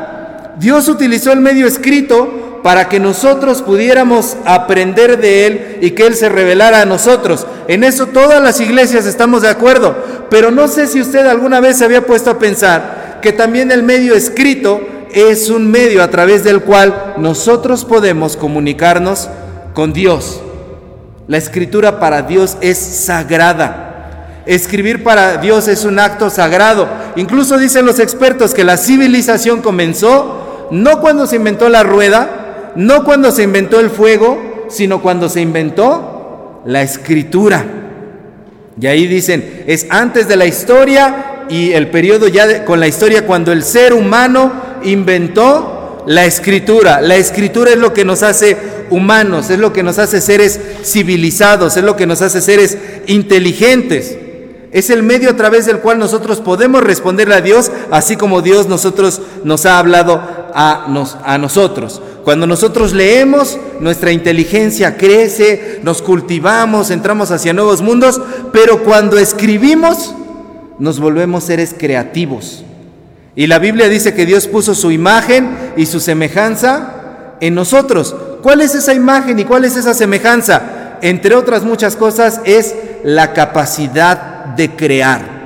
Dios 0.58 0.88
utilizó 0.88 1.32
el 1.32 1.40
medio 1.40 1.66
escrito 1.66 2.60
para 2.62 2.88
que 2.88 2.98
nosotros 2.98 3.62
pudiéramos 3.62 4.36
aprender 4.44 5.20
de 5.20 5.46
Él 5.46 5.78
y 5.80 5.92
que 5.92 6.06
Él 6.06 6.14
se 6.14 6.28
revelara 6.28 6.82
a 6.82 6.86
nosotros. 6.86 7.46
En 7.68 7.84
eso 7.84 8.06
todas 8.06 8.42
las 8.42 8.60
iglesias 8.60 9.06
estamos 9.06 9.42
de 9.42 9.48
acuerdo, 9.48 9.96
pero 10.30 10.50
no 10.50 10.68
sé 10.68 10.86
si 10.86 11.00
usted 11.00 11.26
alguna 11.26 11.60
vez 11.60 11.78
se 11.78 11.84
había 11.84 12.06
puesto 12.06 12.30
a 12.30 12.38
pensar 12.38 13.18
que 13.22 13.32
también 13.32 13.70
el 13.70 13.82
medio 13.82 14.14
escrito 14.14 14.80
es 15.12 15.48
un 15.48 15.70
medio 15.70 16.02
a 16.02 16.10
través 16.10 16.44
del 16.44 16.60
cual 16.60 17.14
nosotros 17.18 17.84
podemos 17.84 18.36
comunicarnos 18.36 19.28
con 19.74 19.92
Dios. 19.92 20.40
La 21.26 21.36
escritura 21.36 22.00
para 22.00 22.22
Dios 22.22 22.56
es 22.60 22.78
sagrada. 22.78 24.42
Escribir 24.46 25.04
para 25.04 25.36
Dios 25.36 25.68
es 25.68 25.84
un 25.84 25.98
acto 25.98 26.30
sagrado. 26.30 26.88
Incluso 27.16 27.58
dicen 27.58 27.84
los 27.84 27.98
expertos 27.98 28.54
que 28.54 28.64
la 28.64 28.78
civilización 28.78 29.60
comenzó 29.60 30.37
no 30.70 31.00
cuando 31.00 31.26
se 31.26 31.36
inventó 31.36 31.68
la 31.68 31.82
rueda, 31.82 32.72
no 32.76 33.04
cuando 33.04 33.30
se 33.30 33.42
inventó 33.42 33.80
el 33.80 33.90
fuego, 33.90 34.66
sino 34.68 35.00
cuando 35.00 35.28
se 35.28 35.40
inventó 35.40 36.62
la 36.64 36.82
escritura. 36.82 37.64
Y 38.80 38.86
ahí 38.86 39.06
dicen, 39.06 39.64
es 39.66 39.86
antes 39.90 40.28
de 40.28 40.36
la 40.36 40.46
historia 40.46 41.44
y 41.48 41.72
el 41.72 41.88
periodo 41.88 42.28
ya 42.28 42.64
con 42.64 42.80
la 42.80 42.86
historia 42.86 43.26
cuando 43.26 43.52
el 43.52 43.64
ser 43.64 43.92
humano 43.92 44.52
inventó 44.84 46.04
la 46.06 46.24
escritura. 46.24 47.00
La 47.00 47.16
escritura 47.16 47.72
es 47.72 47.78
lo 47.78 47.92
que 47.92 48.04
nos 48.04 48.22
hace 48.22 48.56
humanos, 48.90 49.50
es 49.50 49.58
lo 49.58 49.72
que 49.72 49.82
nos 49.82 49.98
hace 49.98 50.20
seres 50.20 50.60
civilizados, 50.84 51.76
es 51.76 51.84
lo 51.84 51.96
que 51.96 52.06
nos 52.06 52.22
hace 52.22 52.40
seres 52.40 52.78
inteligentes. 53.06 54.16
Es 54.70 54.90
el 54.90 55.02
medio 55.02 55.30
a 55.30 55.36
través 55.36 55.64
del 55.66 55.78
cual 55.78 55.98
nosotros 55.98 56.40
podemos 56.40 56.82
responderle 56.82 57.34
a 57.34 57.40
Dios, 57.40 57.70
así 57.90 58.16
como 58.16 58.42
Dios 58.42 58.68
nosotros 58.68 59.20
nos 59.44 59.64
ha 59.64 59.78
hablado 59.78 60.20
a, 60.54 60.86
a 61.24 61.38
nosotros. 61.38 62.02
Cuando 62.24 62.46
nosotros 62.46 62.92
leemos, 62.92 63.58
nuestra 63.80 64.12
inteligencia 64.12 64.98
crece, 64.98 65.80
nos 65.82 66.02
cultivamos, 66.02 66.90
entramos 66.90 67.30
hacia 67.30 67.54
nuevos 67.54 67.80
mundos, 67.80 68.20
pero 68.52 68.84
cuando 68.84 69.18
escribimos, 69.18 70.14
nos 70.78 71.00
volvemos 71.00 71.44
seres 71.44 71.74
creativos. 71.76 72.64
Y 73.34 73.46
la 73.46 73.58
Biblia 73.58 73.88
dice 73.88 74.12
que 74.12 74.26
Dios 74.26 74.46
puso 74.46 74.74
su 74.74 74.90
imagen 74.90 75.72
y 75.76 75.86
su 75.86 76.00
semejanza 76.00 77.36
en 77.40 77.54
nosotros. 77.54 78.14
¿Cuál 78.42 78.60
es 78.60 78.74
esa 78.74 78.92
imagen 78.94 79.38
y 79.38 79.44
cuál 79.44 79.64
es 79.64 79.76
esa 79.76 79.94
semejanza? 79.94 80.96
Entre 81.00 81.34
otras 81.34 81.62
muchas 81.62 81.96
cosas 81.96 82.40
es 82.44 82.74
la 83.04 83.32
capacidad 83.32 84.37
de 84.56 84.74
crear. 84.76 85.38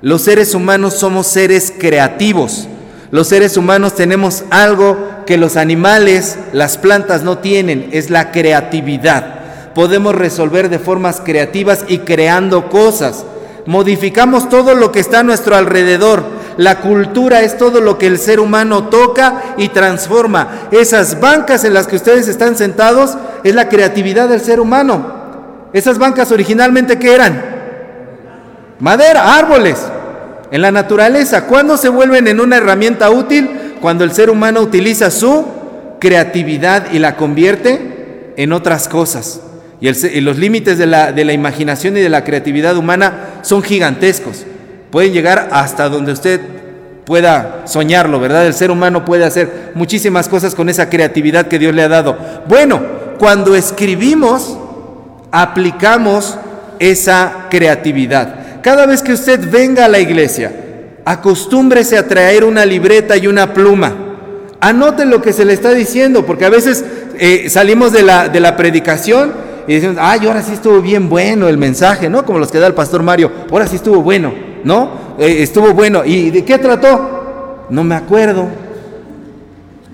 Los 0.00 0.22
seres 0.22 0.54
humanos 0.54 0.94
somos 0.94 1.26
seres 1.26 1.72
creativos. 1.78 2.68
Los 3.12 3.28
seres 3.28 3.56
humanos 3.56 3.94
tenemos 3.94 4.44
algo 4.50 4.96
que 5.26 5.36
los 5.36 5.56
animales, 5.56 6.38
las 6.52 6.78
plantas 6.78 7.22
no 7.22 7.38
tienen, 7.38 7.90
es 7.92 8.10
la 8.10 8.32
creatividad. 8.32 9.72
Podemos 9.74 10.14
resolver 10.14 10.68
de 10.68 10.78
formas 10.78 11.20
creativas 11.24 11.84
y 11.88 11.98
creando 11.98 12.68
cosas. 12.68 13.24
Modificamos 13.66 14.48
todo 14.48 14.74
lo 14.74 14.90
que 14.90 15.00
está 15.00 15.20
a 15.20 15.22
nuestro 15.22 15.54
alrededor. 15.54 16.24
La 16.56 16.80
cultura 16.80 17.42
es 17.42 17.56
todo 17.56 17.80
lo 17.80 17.96
que 17.96 18.06
el 18.06 18.18
ser 18.18 18.40
humano 18.40 18.88
toca 18.88 19.54
y 19.56 19.68
transforma. 19.68 20.68
Esas 20.70 21.20
bancas 21.20 21.64
en 21.64 21.74
las 21.74 21.86
que 21.86 21.96
ustedes 21.96 22.28
están 22.28 22.56
sentados 22.56 23.16
es 23.44 23.54
la 23.54 23.68
creatividad 23.68 24.28
del 24.28 24.40
ser 24.40 24.58
humano. 24.58 25.22
Esas 25.72 25.98
bancas 25.98 26.32
originalmente 26.32 26.98
¿qué 26.98 27.14
eran? 27.14 27.51
Madera, 28.82 29.36
árboles. 29.36 29.78
En 30.50 30.60
la 30.60 30.72
naturaleza, 30.72 31.46
¿cuándo 31.46 31.76
se 31.76 31.88
vuelven 31.88 32.26
en 32.26 32.40
una 32.40 32.56
herramienta 32.56 33.10
útil? 33.10 33.76
Cuando 33.80 34.02
el 34.02 34.10
ser 34.10 34.28
humano 34.28 34.60
utiliza 34.60 35.12
su 35.12 35.46
creatividad 36.00 36.90
y 36.90 36.98
la 36.98 37.14
convierte 37.14 38.32
en 38.36 38.52
otras 38.52 38.88
cosas. 38.88 39.40
Y, 39.80 40.20
los 40.20 40.36
límites 40.36 40.78
de 40.78 40.86
la, 40.86 41.12
de 41.12 41.24
la 41.24 41.32
imaginación 41.32 41.96
y 41.96 42.00
de 42.00 42.08
la 42.08 42.24
creatividad 42.24 42.76
humana 42.76 43.28
son 43.42 43.62
gigantescos. 43.62 44.44
Pueden 44.90 45.12
llegar 45.12 45.50
hasta 45.52 45.88
donde 45.88 46.10
usted 46.10 46.40
pueda 47.04 47.62
soñarlo, 47.66 48.18
¿verdad? 48.18 48.48
El 48.48 48.54
ser 48.54 48.72
humano 48.72 49.04
puede 49.04 49.24
hacer 49.24 49.70
muchísimas 49.76 50.28
cosas 50.28 50.56
con 50.56 50.68
esa 50.68 50.90
creatividad 50.90 51.46
que 51.46 51.60
Dios 51.60 51.72
le 51.72 51.84
ha 51.84 51.88
dado. 51.88 52.18
Bueno, 52.48 52.80
cuando 53.20 53.54
escribimos, 53.54 54.58
aplicamos 55.30 56.36
esa 56.80 57.46
creatividad. 57.48 58.41
Cada 58.62 58.86
vez 58.86 59.02
que 59.02 59.12
usted 59.12 59.50
venga 59.50 59.84
a 59.84 59.88
la 59.88 59.98
iglesia, 59.98 60.52
acostúmbrese 61.04 61.98
a 61.98 62.06
traer 62.06 62.44
una 62.44 62.64
libreta 62.64 63.16
y 63.16 63.26
una 63.26 63.52
pluma. 63.52 63.92
Anote 64.60 65.04
lo 65.04 65.20
que 65.20 65.32
se 65.32 65.44
le 65.44 65.52
está 65.52 65.72
diciendo, 65.72 66.24
porque 66.24 66.44
a 66.44 66.50
veces 66.50 66.84
eh, 67.18 67.50
salimos 67.50 67.92
de 67.92 68.04
la, 68.04 68.28
de 68.28 68.38
la 68.38 68.56
predicación 68.56 69.32
y 69.66 69.74
decimos, 69.74 69.96
ay, 70.00 70.26
ahora 70.26 70.42
sí 70.42 70.52
estuvo 70.52 70.80
bien 70.80 71.08
bueno 71.08 71.48
el 71.48 71.58
mensaje, 71.58 72.08
¿no? 72.08 72.24
Como 72.24 72.38
los 72.38 72.52
que 72.52 72.58
da 72.58 72.68
el 72.68 72.74
pastor 72.74 73.02
Mario, 73.02 73.30
ahora 73.50 73.66
sí 73.66 73.76
estuvo 73.76 74.00
bueno, 74.00 74.32
¿no? 74.62 75.16
Eh, 75.18 75.42
estuvo 75.42 75.72
bueno. 75.72 76.04
¿Y 76.04 76.30
de 76.30 76.44
qué 76.44 76.58
trató? 76.58 77.66
No 77.68 77.82
me 77.82 77.96
acuerdo. 77.96 78.46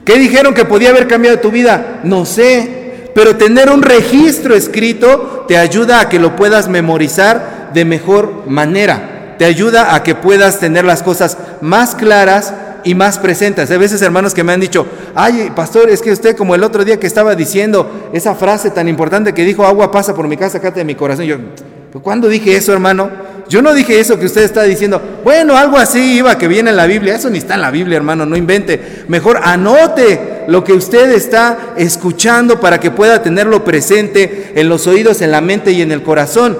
¿Qué 0.04 0.18
dijeron 0.18 0.52
que 0.52 0.66
podía 0.66 0.90
haber 0.90 1.06
cambiado 1.06 1.38
tu 1.38 1.50
vida? 1.50 2.00
No 2.04 2.26
sé. 2.26 2.77
Pero 3.18 3.34
tener 3.34 3.68
un 3.68 3.82
registro 3.82 4.54
escrito 4.54 5.44
te 5.48 5.58
ayuda 5.58 5.98
a 5.98 6.08
que 6.08 6.20
lo 6.20 6.36
puedas 6.36 6.68
memorizar 6.68 7.72
de 7.74 7.84
mejor 7.84 8.44
manera. 8.46 9.34
Te 9.38 9.44
ayuda 9.44 9.96
a 9.96 10.04
que 10.04 10.14
puedas 10.14 10.60
tener 10.60 10.84
las 10.84 11.02
cosas 11.02 11.36
más 11.60 11.96
claras 11.96 12.54
y 12.84 12.94
más 12.94 13.18
presentes. 13.18 13.72
Hay 13.72 13.78
veces 13.78 14.02
hermanos 14.02 14.34
que 14.34 14.44
me 14.44 14.52
han 14.52 14.60
dicho, 14.60 14.86
ay, 15.16 15.50
pastor, 15.52 15.90
es 15.90 16.00
que 16.00 16.12
usted 16.12 16.36
como 16.36 16.54
el 16.54 16.62
otro 16.62 16.84
día 16.84 17.00
que 17.00 17.08
estaba 17.08 17.34
diciendo 17.34 18.08
esa 18.12 18.36
frase 18.36 18.70
tan 18.70 18.86
importante 18.86 19.34
que 19.34 19.44
dijo, 19.44 19.66
agua 19.66 19.90
pasa 19.90 20.14
por 20.14 20.28
mi 20.28 20.36
casa, 20.36 20.58
acá 20.58 20.70
de 20.70 20.84
mi 20.84 20.94
corazón. 20.94 21.24
Yo, 21.24 21.38
¿cuándo 22.02 22.28
dije 22.28 22.56
eso, 22.56 22.72
hermano? 22.72 23.10
Yo 23.48 23.62
no 23.62 23.72
dije 23.72 23.98
eso 23.98 24.18
que 24.18 24.26
usted 24.26 24.42
está 24.42 24.64
diciendo. 24.64 25.00
Bueno, 25.24 25.56
algo 25.56 25.78
así 25.78 26.18
iba 26.18 26.36
que 26.36 26.48
viene 26.48 26.70
en 26.70 26.76
la 26.76 26.86
Biblia. 26.86 27.14
Eso 27.14 27.30
ni 27.30 27.38
está 27.38 27.54
en 27.54 27.62
la 27.62 27.70
Biblia, 27.70 27.96
hermano, 27.96 28.26
no 28.26 28.36
invente. 28.36 29.04
Mejor 29.08 29.40
anote 29.42 30.44
lo 30.48 30.62
que 30.62 30.74
usted 30.74 31.10
está 31.12 31.74
escuchando 31.76 32.60
para 32.60 32.78
que 32.78 32.90
pueda 32.90 33.22
tenerlo 33.22 33.64
presente 33.64 34.52
en 34.54 34.68
los 34.68 34.86
oídos, 34.86 35.22
en 35.22 35.30
la 35.30 35.40
mente 35.40 35.72
y 35.72 35.80
en 35.80 35.92
el 35.92 36.02
corazón. 36.02 36.58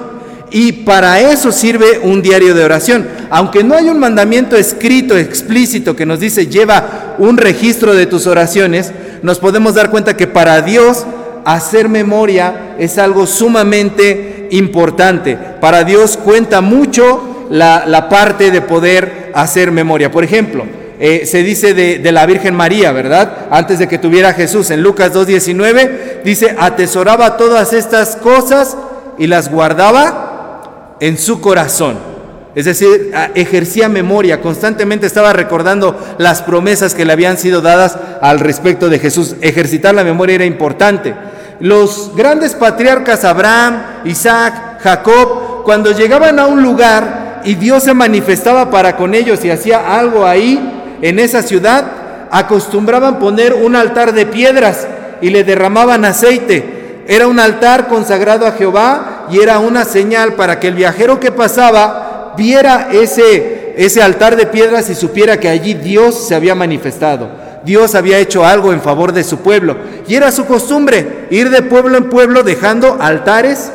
Y 0.51 0.71
para 0.71 1.19
eso 1.19 1.51
sirve 1.51 1.99
un 2.01 2.23
diario 2.23 2.55
de 2.55 2.63
oración. 2.63 3.07
Aunque 3.29 3.63
no 3.63 3.75
hay 3.75 3.87
un 3.87 3.99
mandamiento 3.99 4.55
escrito, 4.55 5.15
explícito, 5.15 5.95
que 5.95 6.07
nos 6.07 6.19
dice 6.19 6.47
lleva 6.47 7.15
un 7.19 7.37
registro 7.37 7.93
de 7.93 8.07
tus 8.07 8.25
oraciones, 8.25 8.91
nos 9.21 9.37
podemos 9.37 9.75
dar 9.75 9.91
cuenta 9.91 10.17
que 10.17 10.25
para 10.25 10.61
Dios 10.63 11.05
hacer 11.45 11.87
memoria 11.87 12.75
es 12.79 12.97
algo 12.97 13.27
sumamente 13.27 14.38
importante. 14.51 15.37
Para 15.59 15.83
Dios 15.83 16.17
cuenta 16.17 16.61
mucho 16.61 17.47
la, 17.49 18.07
parte 18.09 18.51
de 18.51 18.61
poder 18.61 19.31
hacer 19.33 19.71
memoria. 19.71 20.11
Por 20.11 20.23
ejemplo, 20.23 20.65
eh, 20.99 21.25
se 21.25 21.43
dice 21.43 21.73
de, 21.73 21.99
de, 21.99 22.11
la 22.11 22.25
Virgen 22.25 22.55
María, 22.55 22.91
¿verdad? 22.91 23.47
Antes 23.51 23.79
de 23.79 23.87
que 23.87 23.97
tuviera 23.97 24.33
Jesús, 24.33 24.69
en 24.69 24.81
Lucas 24.81 25.13
2.19, 25.13 26.23
dice, 26.23 26.55
atesoraba 26.57 27.37
todas 27.37 27.73
estas 27.73 28.15
cosas 28.15 28.75
y 29.17 29.27
las 29.27 29.49
guardaba 29.51 30.97
en 30.99 31.17
su 31.17 31.41
corazón. 31.41 32.09
Es 32.55 32.65
decir, 32.65 33.11
ejercía 33.35 33.87
memoria, 33.89 34.41
constantemente 34.41 35.05
estaba 35.05 35.33
recordando 35.33 35.97
las 36.17 36.41
promesas 36.41 36.95
que 36.95 37.05
le 37.05 37.13
habían 37.13 37.37
sido 37.37 37.61
dadas 37.61 37.97
al 38.21 38.39
respecto 38.39 38.89
de 38.89 38.99
Jesús. 38.99 39.35
Ejercitar 39.41 39.93
la 39.93 40.03
memoria 40.03 40.35
era 40.35 40.45
importante. 40.45 41.13
Los 41.59 42.15
grandes 42.15 42.55
patriarcas 42.55 43.25
Abraham, 43.25 43.81
Isaac, 44.05 44.79
Jacob, 44.81 45.63
cuando 45.65 45.91
llegaban 45.91 46.39
a 46.39 46.47
un 46.47 46.63
lugar 46.63 47.41
y 47.43 47.55
Dios 47.55 47.83
se 47.83 47.93
manifestaba 47.93 48.71
para 48.71 48.95
con 48.95 49.13
ellos 49.13 49.43
y 49.43 49.51
hacía 49.51 49.97
algo 49.97 50.25
ahí, 50.25 50.97
en 51.01 51.19
esa 51.19 51.41
ciudad, 51.41 51.85
acostumbraban 52.31 53.19
poner 53.19 53.53
un 53.53 53.75
altar 53.75 54.13
de 54.13 54.25
piedras 54.25 54.87
y 55.21 55.29
le 55.29 55.43
derramaban 55.43 56.05
aceite. 56.05 57.03
Era 57.07 57.27
un 57.27 57.39
altar 57.39 57.87
consagrado 57.87 58.45
a 58.45 58.51
Jehová 58.53 59.25
y 59.29 59.39
era 59.39 59.59
una 59.59 59.83
señal 59.83 60.33
para 60.33 60.59
que 60.59 60.67
el 60.67 60.75
viajero 60.75 61.19
que 61.19 61.31
pasaba 61.31 62.33
viera 62.37 62.89
ese, 62.91 63.73
ese 63.77 64.01
altar 64.01 64.35
de 64.35 64.45
piedras 64.45 64.89
y 64.89 64.95
supiera 64.95 65.39
que 65.39 65.49
allí 65.49 65.73
Dios 65.73 66.27
se 66.27 66.35
había 66.35 66.55
manifestado. 66.55 67.48
Dios 67.69 67.93
había 67.93 68.17
hecho 68.17 68.43
algo 68.43 68.73
en 68.73 68.81
favor 68.81 69.13
de 69.13 69.23
su 69.23 69.41
pueblo. 69.41 69.77
Y 70.07 70.15
era 70.15 70.31
su 70.31 70.45
costumbre 70.45 71.27
ir 71.29 71.51
de 71.51 71.61
pueblo 71.61 71.99
en 71.99 72.09
pueblo 72.09 72.41
dejando 72.41 72.97
altares 72.99 73.71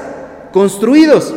construidos. 0.52 1.32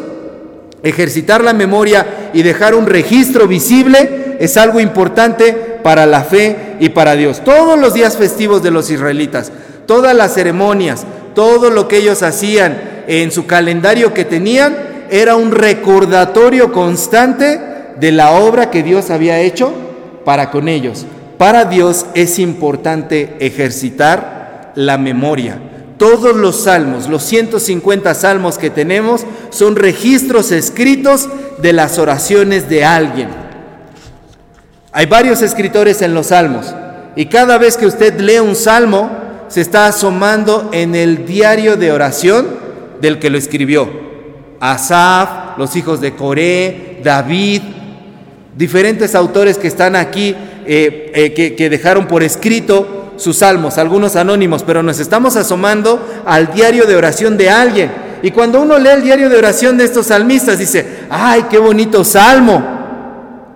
Ejercitar 0.81 1.43
la 1.43 1.53
memoria 1.53 2.31
y 2.33 2.41
dejar 2.41 2.73
un 2.73 2.87
registro 2.87 3.47
visible 3.47 4.37
es 4.39 4.57
algo 4.57 4.79
importante 4.79 5.53
para 5.83 6.07
la 6.07 6.23
fe 6.23 6.77
y 6.79 6.89
para 6.89 7.15
Dios. 7.15 7.43
Todos 7.43 7.77
los 7.77 7.93
días 7.93 8.17
festivos 8.17 8.63
de 8.63 8.71
los 8.71 8.89
israelitas, 8.89 9.51
todas 9.85 10.15
las 10.15 10.33
ceremonias, 10.33 11.05
todo 11.35 11.69
lo 11.69 11.87
que 11.87 11.97
ellos 11.97 12.23
hacían 12.23 13.03
en 13.05 13.29
su 13.29 13.45
calendario 13.45 14.15
que 14.15 14.25
tenían, 14.25 14.75
era 15.11 15.35
un 15.35 15.51
recordatorio 15.51 16.73
constante 16.73 17.61
de 17.99 18.11
la 18.11 18.31
obra 18.31 18.71
que 18.71 18.81
Dios 18.81 19.11
había 19.11 19.41
hecho 19.41 19.71
para 20.25 20.49
con 20.49 20.67
ellos. 20.67 21.05
Para 21.37 21.65
Dios 21.65 22.05
es 22.15 22.39
importante 22.39 23.35
ejercitar 23.39 24.71
la 24.75 24.97
memoria. 24.97 25.59
Todos 25.97 26.35
los 26.35 26.63
salmos, 26.63 27.07
los 27.07 27.23
150 27.23 28.13
salmos 28.13 28.57
que 28.57 28.69
tenemos, 28.69 29.25
son 29.49 29.75
registros 29.75 30.51
escritos 30.51 31.29
de 31.59 31.73
las 31.73 31.97
oraciones 31.97 32.69
de 32.69 32.85
alguien. 32.85 33.29
Hay 34.91 35.05
varios 35.05 35.41
escritores 35.41 36.01
en 36.01 36.13
los 36.13 36.27
salmos 36.27 36.73
y 37.15 37.25
cada 37.25 37.57
vez 37.57 37.77
que 37.77 37.87
usted 37.87 38.19
lee 38.19 38.39
un 38.39 38.55
salmo, 38.55 39.09
se 39.47 39.61
está 39.61 39.87
asomando 39.87 40.69
en 40.73 40.93
el 40.93 41.25
diario 41.25 41.77
de 41.77 41.91
oración 41.91 42.47
del 43.01 43.17
que 43.17 43.29
lo 43.29 43.37
escribió. 43.37 43.89
Asaf, 44.59 45.57
los 45.57 45.75
hijos 45.75 46.01
de 46.01 46.13
Coré, 46.13 46.99
David, 47.03 47.61
diferentes 48.55 49.15
autores 49.15 49.57
que 49.57 49.67
están 49.67 49.95
aquí 49.95 50.35
eh, 50.67 51.11
eh, 51.13 51.55
que, 51.55 51.69
dejaron 51.69 52.07
por 52.07 52.23
escrito 52.23 53.13
sus 53.17 53.37
salmos, 53.37 53.77
algunos 53.77 54.15
anónimos, 54.15 54.63
pero 54.63 54.83
nos 54.83 54.99
estamos 54.99 55.35
asomando 55.35 56.23
al 56.25 56.53
diario 56.53 56.85
de 56.85 56.95
oración 56.95 57.37
de 57.37 57.49
alguien. 57.49 57.91
Y 58.21 58.31
cuando 58.31 58.61
uno 58.61 58.77
lee 58.77 58.89
el 58.89 59.03
diario 59.03 59.29
de 59.29 59.37
oración 59.37 59.77
de 59.77 59.85
estos 59.85 60.07
salmistas, 60.07 60.59
dice, 60.59 60.85
ay, 61.09 61.45
qué 61.49 61.57
bonito 61.57 62.03
salmo. 62.03 62.77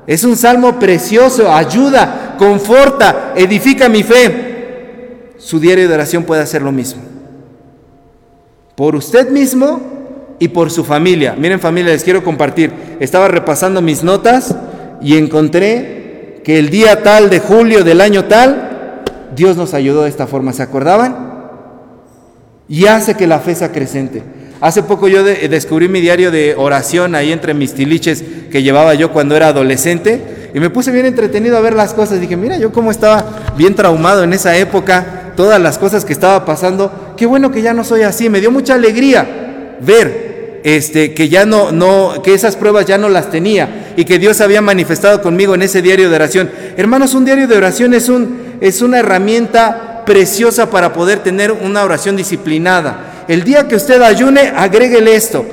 Es 0.08 0.24
un 0.24 0.36
salmo 0.36 0.80
precioso, 0.80 1.52
ayuda, 1.52 2.36
conforta, 2.38 3.34
edifica 3.36 3.88
mi 3.88 4.04
fe. 4.04 5.34
Su 5.38 5.60
diario 5.60 5.88
de 5.88 5.94
oración 5.94 6.24
puede 6.24 6.42
hacer 6.42 6.62
lo 6.62 6.72
mismo. 6.72 7.02
Por 8.76 8.96
usted 8.96 9.30
mismo 9.30 10.36
y 10.40 10.48
por 10.48 10.72
su 10.72 10.84
familia. 10.84 11.36
Miren 11.38 11.60
familia, 11.60 11.92
les 11.92 12.04
quiero 12.04 12.24
compartir. 12.24 12.72
Estaba 13.00 13.28
repasando 13.28 13.82
mis 13.82 14.02
notas 14.02 14.56
y 15.02 15.18
encontré 15.18 16.01
que 16.44 16.60
el 16.60 16.70
día 16.70 17.04
tal 17.04 17.30
de 17.30 17.40
julio 17.40 17.84
del 17.84 18.02
año 18.02 18.26
tal, 18.26 19.04
Dios 19.36 19.58
nos 19.58 19.74
ayudó 19.74 20.04
de 20.04 20.10
esta 20.10 20.28
forma, 20.28 20.54
¿se 20.54 20.64
acordaban? 20.64 21.32
Y 22.68 22.86
hace 22.86 23.16
que 23.16 23.28
la 23.28 23.40
fe 23.40 23.56
sea 23.56 23.72
creciente. 23.72 24.24
Hace 24.62 24.84
poco 24.84 25.08
yo 25.08 25.24
descubrí 25.24 25.88
mi 25.88 26.02
diario 26.02 26.30
de 26.30 26.56
oración 26.56 27.16
ahí 27.16 27.32
entre 27.32 27.54
mis 27.54 27.74
tiliches 27.74 28.24
que 28.52 28.62
llevaba 28.62 28.94
yo 28.94 29.12
cuando 29.12 29.36
era 29.36 29.48
adolescente 29.48 30.52
y 30.54 30.60
me 30.60 30.70
puse 30.70 30.92
bien 30.92 31.08
entretenido 31.08 31.58
a 31.58 31.62
ver 31.62 31.74
las 31.74 31.94
cosas. 31.94 32.22
Dije, 32.22 32.38
mira, 32.38 32.58
yo 32.58 32.72
cómo 32.72 32.92
estaba 32.92 33.54
bien 33.58 33.74
traumado 33.74 34.24
en 34.24 34.34
esa 34.34 34.56
época, 34.58 35.34
todas 35.36 35.60
las 35.60 35.80
cosas 35.80 36.06
que 36.06 36.14
estaba 36.14 36.46
pasando. 36.46 37.14
Qué 37.18 37.26
bueno 37.26 37.52
que 37.52 37.64
ya 37.64 37.74
no 37.74 37.84
soy 37.84 38.04
así. 38.04 38.30
Me 38.30 38.40
dio 38.40 38.52
mucha 38.52 38.76
alegría 38.76 39.78
ver 39.82 40.31
este, 40.64 41.14
que 41.14 41.30
ya 41.30 41.46
no, 41.46 41.72
no, 41.72 42.22
que 42.24 42.34
esas 42.34 42.56
pruebas 42.56 42.86
ya 42.86 42.98
no 42.98 43.10
las 43.10 43.30
tenía 43.30 43.94
y 43.96 44.06
que 44.06 44.20
Dios 44.20 44.42
había 44.42 44.62
manifestado 44.62 45.22
conmigo 45.22 45.56
en 45.56 45.64
ese 45.64 45.82
diario 45.82 46.10
de 46.10 46.16
oración. 46.16 46.52
Hermanos, 46.78 47.14
un 47.14 47.26
diario 47.26 47.48
de 47.48 47.58
oración 47.58 47.94
es, 47.94 48.10
un, 48.10 48.58
es 48.62 48.82
una 48.82 49.00
herramienta 49.00 50.04
preciosa 50.06 50.70
para 50.70 50.94
poder 50.94 51.20
tener 51.20 51.52
una 51.52 51.84
oración 51.84 52.16
disciplinada. 52.16 53.26
El 53.28 53.44
día 53.44 53.68
que 53.68 53.76
usted 53.76 54.02
ayune, 54.02 54.52
agréguele 54.56 55.16
esto. 55.16 55.46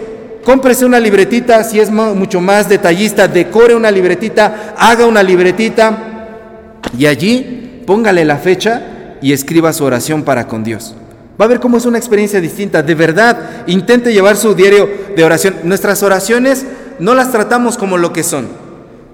Cómprese 0.44 0.86
una 0.86 0.98
libretita, 0.98 1.62
si 1.62 1.78
es 1.78 1.90
mucho 1.90 2.40
más 2.40 2.68
detallista, 2.68 3.28
decore 3.28 3.74
una 3.74 3.90
libretita, 3.90 4.74
haga 4.78 5.04
una 5.04 5.22
libretita 5.22 6.78
y 6.96 7.06
allí 7.06 7.82
póngale 7.86 8.24
la 8.24 8.38
fecha 8.38 8.82
y 9.20 9.32
escriba 9.32 9.72
su 9.72 9.84
oración 9.84 10.22
para 10.22 10.46
con 10.46 10.64
Dios. 10.64 10.94
Va 11.40 11.44
a 11.44 11.48
ver 11.48 11.60
cómo 11.60 11.76
es 11.76 11.86
una 11.86 11.98
experiencia 11.98 12.40
distinta. 12.40 12.82
De 12.82 12.94
verdad, 12.94 13.64
intente 13.66 14.12
llevar 14.12 14.36
su 14.36 14.54
diario 14.54 14.88
de 15.16 15.24
oración. 15.24 15.56
Nuestras 15.64 16.02
oraciones 16.02 16.66
no 16.98 17.14
las 17.14 17.30
tratamos 17.30 17.78
como 17.78 17.96
lo 17.96 18.12
que 18.12 18.24
son. 18.24 18.48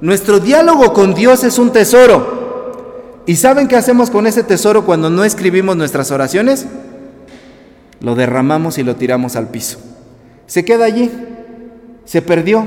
Nuestro 0.00 0.40
diálogo 0.40 0.92
con 0.92 1.14
Dios 1.14 1.44
es 1.44 1.58
un 1.58 1.70
tesoro. 1.70 3.22
¿Y 3.26 3.36
saben 3.36 3.68
qué 3.68 3.76
hacemos 3.76 4.10
con 4.10 4.26
ese 4.26 4.42
tesoro 4.42 4.84
cuando 4.84 5.10
no 5.10 5.24
escribimos 5.24 5.76
nuestras 5.76 6.10
oraciones? 6.10 6.66
Lo 8.00 8.14
derramamos 8.14 8.78
y 8.78 8.82
lo 8.82 8.96
tiramos 8.96 9.36
al 9.36 9.48
piso. 9.48 9.78
Se 10.46 10.64
queda 10.64 10.84
allí. 10.86 11.10
Se 12.04 12.22
perdió. 12.22 12.66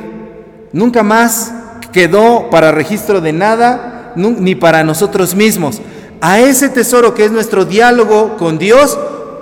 Nunca 0.72 1.04
más 1.04 1.54
quedó 1.92 2.50
para 2.50 2.72
registro 2.72 3.22
de 3.22 3.34
nada 3.34 4.14
ni 4.16 4.56
para 4.56 4.84
nosotros 4.84 5.36
mismos. 5.36 5.82
A 6.22 6.40
ese 6.40 6.70
tesoro 6.70 7.14
que 7.14 7.26
es 7.26 7.32
nuestro 7.32 7.66
diálogo 7.66 8.38
con 8.38 8.58
Dios, 8.58 8.98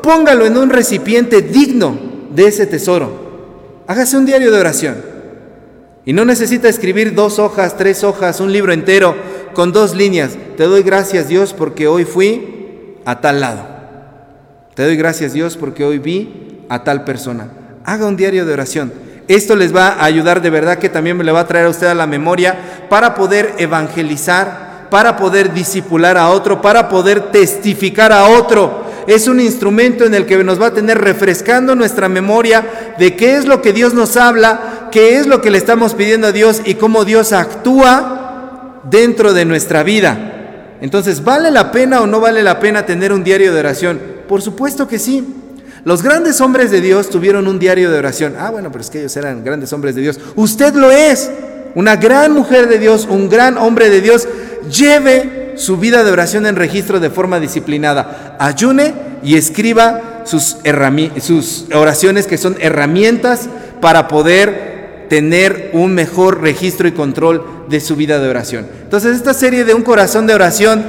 póngalo 0.06 0.46
en 0.46 0.56
un 0.56 0.70
recipiente 0.70 1.42
digno 1.42 1.98
de 2.30 2.46
ese 2.46 2.68
tesoro. 2.68 3.82
Hágase 3.88 4.16
un 4.16 4.28
diario 4.28 4.52
de 4.52 4.60
oración. 4.60 4.98
Y 6.06 6.14
no 6.14 6.26
necesita 6.26 6.70
escribir 6.70 7.16
dos 7.16 7.40
hojas, 7.40 7.76
tres 7.76 8.04
hojas, 8.04 8.40
un 8.40 8.52
libro 8.52 8.72
entero 8.72 9.16
con 9.56 9.72
dos 9.72 9.96
líneas. 9.96 10.38
Te 10.58 10.66
doy 10.66 10.84
gracias 10.84 11.28
Dios 11.28 11.54
porque 11.54 11.88
hoy 11.88 12.06
fui 12.06 13.00
a 13.04 13.20
tal 13.20 13.42
lado. 13.42 13.66
Te 14.76 14.84
doy 14.84 14.96
gracias 14.96 15.34
Dios 15.34 15.58
porque 15.58 15.84
hoy 15.84 15.98
vi 15.98 16.62
a 16.70 16.84
tal 16.84 17.04
persona. 17.04 17.50
Haga 17.84 18.06
un 18.06 18.16
diario 18.16 18.46
de 18.46 18.54
oración. 18.54 18.94
Esto 19.28 19.56
les 19.56 19.76
va 19.76 19.88
a 19.88 20.06
ayudar 20.06 20.44
de 20.44 20.52
verdad 20.52 20.78
que 20.78 20.90
también 20.90 21.18
me 21.18 21.24
le 21.24 21.32
va 21.32 21.40
a 21.40 21.48
traer 21.48 21.66
a 21.66 21.70
usted 21.70 21.88
a 21.88 21.96
la 21.96 22.06
memoria 22.06 22.86
para 22.90 23.16
poder 23.16 23.56
evangelizar, 23.58 24.88
para 24.92 25.18
poder 25.18 25.52
disipular 25.52 26.16
a 26.16 26.30
otro, 26.30 26.62
para 26.62 26.90
poder 26.90 27.32
testificar 27.32 28.12
a 28.12 28.26
otro 28.26 28.85
es 29.08 29.28
un 29.28 29.40
instrumento 29.40 30.06
en 30.06 30.14
el 30.14 30.26
que 30.26 30.44
nos 30.44 30.62
va 30.62 30.68
a 30.68 30.74
tener 30.74 30.98
refrescando 31.00 31.76
nuestra 31.76 32.10
memoria 32.10 32.94
de 32.98 33.16
qué 33.16 33.36
es 33.36 33.46
lo 33.46 33.62
que 33.62 33.74
Dios 33.74 33.94
nos 33.94 34.18
habla, 34.18 34.90
qué 34.92 35.18
es 35.18 35.28
lo 35.28 35.42
que 35.42 35.52
le 35.52 35.58
estamos 35.58 35.94
pidiendo 35.94 36.28
a 36.28 36.32
Dios 36.32 36.62
y 36.66 36.76
cómo 36.76 37.06
Dios 37.06 37.34
actúa 37.34 38.82
dentro 38.90 39.34
de 39.34 39.46
nuestra 39.46 39.84
vida. 39.84 40.78
Entonces, 40.82 41.24
¿vale 41.24 41.52
la 41.52 41.72
pena 41.72 42.02
o 42.02 42.08
no 42.08 42.20
vale 42.20 42.44
la 42.44 42.60
pena 42.60 42.86
tener 42.86 43.14
un 43.14 43.24
diario 43.24 43.54
de 43.54 43.60
oración? 43.60 44.00
Por 44.28 44.42
supuesto 44.42 44.88
que 44.88 45.00
sí. 45.00 45.42
Los 45.84 46.02
grandes 46.02 46.42
hombres 46.42 46.72
de 46.72 46.82
Dios 46.82 47.10
tuvieron 47.10 47.48
un 47.48 47.60
diario 47.60 47.92
de 47.92 48.00
oración. 48.00 48.36
Ah, 48.40 48.50
bueno, 48.50 48.72
pero 48.72 48.82
es 48.82 48.90
que 48.90 49.00
ellos 49.00 49.16
eran 49.18 49.44
grandes 49.44 49.72
hombres 49.72 49.96
de 49.96 50.02
Dios. 50.02 50.20
Usted 50.36 50.74
lo 50.74 50.92
es. 50.92 51.30
Una 51.76 51.96
gran 51.96 52.32
mujer 52.34 52.68
de 52.68 52.80
Dios, 52.80 53.06
un 53.10 53.30
gran 53.30 53.58
hombre 53.58 53.90
de 53.90 54.02
Dios. 54.02 54.28
Lleve 54.72 55.45
su 55.56 55.78
vida 55.78 56.04
de 56.04 56.12
oración 56.12 56.46
en 56.46 56.56
registro 56.56 57.00
de 57.00 57.10
forma 57.10 57.40
disciplinada. 57.40 58.38
Ayune 58.40 58.94
y 59.24 59.36
escriba 59.36 60.22
sus, 60.26 60.58
sus 61.22 61.66
oraciones 61.74 62.28
que 62.28 62.38
son 62.38 62.56
herramientas 62.60 63.50
para 63.82 64.08
poder 64.08 65.08
tener 65.10 65.72
un 65.74 65.94
mejor 65.94 66.42
registro 66.42 66.88
y 66.88 66.92
control 66.92 67.46
de 67.70 67.80
su 67.80 67.96
vida 67.96 68.20
de 68.20 68.30
oración. 68.30 68.68
Entonces, 68.84 69.16
esta 69.16 69.34
serie 69.34 69.66
de 69.66 69.74
un 69.74 69.84
corazón 69.84 70.28
de 70.28 70.34
oración, 70.34 70.84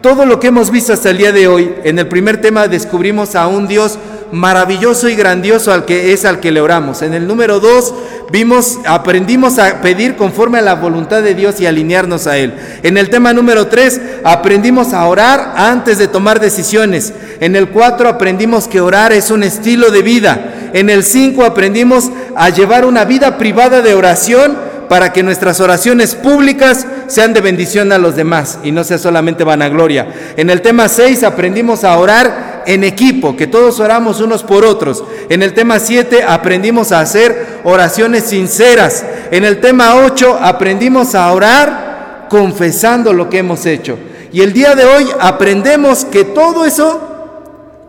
todo 0.00 0.26
lo 0.26 0.40
que 0.40 0.48
hemos 0.48 0.70
visto 0.70 0.92
hasta 0.92 1.10
el 1.10 1.18
día 1.18 1.32
de 1.32 1.48
hoy, 1.48 1.72
en 1.84 1.98
el 1.98 2.08
primer 2.08 2.40
tema 2.40 2.68
descubrimos 2.68 3.34
a 3.34 3.46
un 3.46 3.68
Dios 3.68 3.98
maravilloso 4.32 5.08
y 5.08 5.14
grandioso 5.14 5.72
al 5.72 5.84
que 5.84 6.12
es 6.12 6.24
al 6.24 6.40
que 6.40 6.50
le 6.50 6.60
oramos. 6.60 7.02
En 7.02 7.14
el 7.14 7.28
número 7.28 7.60
dos 7.60 7.94
vimos, 8.32 8.78
aprendimos 8.86 9.58
a 9.58 9.82
pedir 9.82 10.16
conforme 10.16 10.58
a 10.58 10.62
la 10.62 10.74
voluntad 10.74 11.22
de 11.22 11.34
Dios 11.34 11.60
y 11.60 11.66
alinearnos 11.66 12.26
a 12.26 12.38
Él. 12.38 12.54
En 12.82 12.96
el 12.96 13.10
tema 13.10 13.32
número 13.32 13.68
tres 13.68 14.00
aprendimos 14.24 14.94
a 14.94 15.06
orar 15.06 15.52
antes 15.56 15.98
de 15.98 16.08
tomar 16.08 16.40
decisiones. 16.40 17.12
En 17.40 17.54
el 17.54 17.68
cuatro 17.68 18.08
aprendimos 18.08 18.66
que 18.66 18.80
orar 18.80 19.12
es 19.12 19.30
un 19.30 19.42
estilo 19.42 19.90
de 19.90 20.02
vida. 20.02 20.70
En 20.72 20.88
el 20.88 21.04
cinco 21.04 21.44
aprendimos 21.44 22.10
a 22.34 22.48
llevar 22.48 22.86
una 22.86 23.04
vida 23.04 23.36
privada 23.36 23.82
de 23.82 23.94
oración 23.94 24.72
para 24.92 25.10
que 25.10 25.22
nuestras 25.22 25.58
oraciones 25.60 26.14
públicas 26.14 26.86
sean 27.06 27.32
de 27.32 27.40
bendición 27.40 27.92
a 27.92 27.98
los 27.98 28.14
demás 28.14 28.58
y 28.62 28.72
no 28.72 28.84
sea 28.84 28.98
solamente 28.98 29.42
vanagloria. 29.42 30.34
En 30.36 30.50
el 30.50 30.60
tema 30.60 30.86
6 30.86 31.22
aprendimos 31.24 31.82
a 31.84 31.96
orar 31.96 32.51
en 32.66 32.84
equipo, 32.84 33.36
que 33.36 33.46
todos 33.46 33.80
oramos 33.80 34.20
unos 34.20 34.42
por 34.42 34.64
otros. 34.64 35.04
En 35.28 35.42
el 35.42 35.54
tema 35.54 35.78
7 35.78 36.22
aprendimos 36.22 36.92
a 36.92 37.00
hacer 37.00 37.60
oraciones 37.64 38.24
sinceras. 38.24 39.04
En 39.30 39.44
el 39.44 39.60
tema 39.60 39.96
8 40.04 40.38
aprendimos 40.40 41.14
a 41.14 41.32
orar 41.32 42.26
confesando 42.28 43.12
lo 43.12 43.28
que 43.28 43.38
hemos 43.38 43.66
hecho. 43.66 43.98
Y 44.32 44.40
el 44.40 44.52
día 44.52 44.74
de 44.74 44.84
hoy 44.84 45.06
aprendemos 45.20 46.04
que 46.06 46.24
todo 46.24 46.64
eso, 46.64 47.00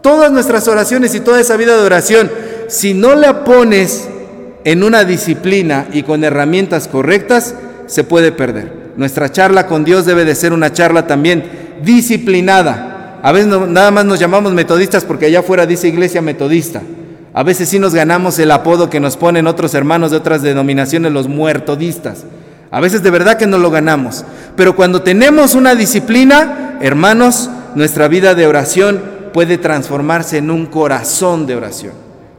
todas 0.01 0.31
nuestras 0.31 0.67
oraciones 0.67 1.15
y 1.15 1.21
toda 1.21 1.39
esa 1.39 1.55
vida 1.55 1.77
de 1.77 1.83
oración, 1.83 2.29
si 2.67 2.93
no 2.93 3.15
la 3.15 3.43
pones 3.43 4.09
en 4.65 4.83
una 4.83 5.05
disciplina 5.05 5.87
y 5.93 6.03
con 6.03 6.23
herramientas 6.23 6.87
correctas, 6.87 7.55
se 7.87 8.03
puede 8.03 8.31
perder. 8.31 8.83
Nuestra 8.95 9.31
charla 9.31 9.67
con 9.67 9.83
Dios 9.83 10.05
debe 10.05 10.25
de 10.25 10.35
ser 10.35 10.53
una 10.53 10.73
charla 10.73 11.07
también 11.07 11.79
disciplinada. 11.83 12.92
A 13.23 13.31
veces 13.31 13.47
nada 13.47 13.89
más 13.89 14.03
nos 14.03 14.19
llamamos 14.19 14.51
metodistas 14.51 15.05
porque 15.05 15.27
allá 15.27 15.39
afuera 15.39 15.65
dice 15.65 15.87
iglesia 15.87 16.21
metodista. 16.21 16.81
A 17.33 17.41
veces 17.41 17.69
sí 17.69 17.79
nos 17.79 17.95
ganamos 17.95 18.37
el 18.37 18.51
apodo 18.51 18.89
que 18.89 18.99
nos 18.99 19.15
ponen 19.15 19.47
otros 19.47 19.73
hermanos 19.75 20.11
de 20.11 20.17
otras 20.17 20.41
denominaciones, 20.41 21.13
los 21.13 21.29
muertodistas. 21.29 22.25
A 22.69 22.81
veces 22.81 23.01
de 23.01 23.11
verdad 23.11 23.37
que 23.37 23.47
no 23.47 23.57
lo 23.59 23.71
ganamos. 23.71 24.25
Pero 24.57 24.75
cuando 24.75 25.03
tenemos 25.03 25.55
una 25.55 25.73
disciplina, 25.73 26.77
hermanos, 26.81 27.49
nuestra 27.75 28.09
vida 28.09 28.35
de 28.35 28.45
oración 28.45 29.01
puede 29.31 29.57
transformarse 29.57 30.39
en 30.39 30.51
un 30.51 30.65
corazón 30.65 31.47
de 31.47 31.55
oración, 31.55 31.93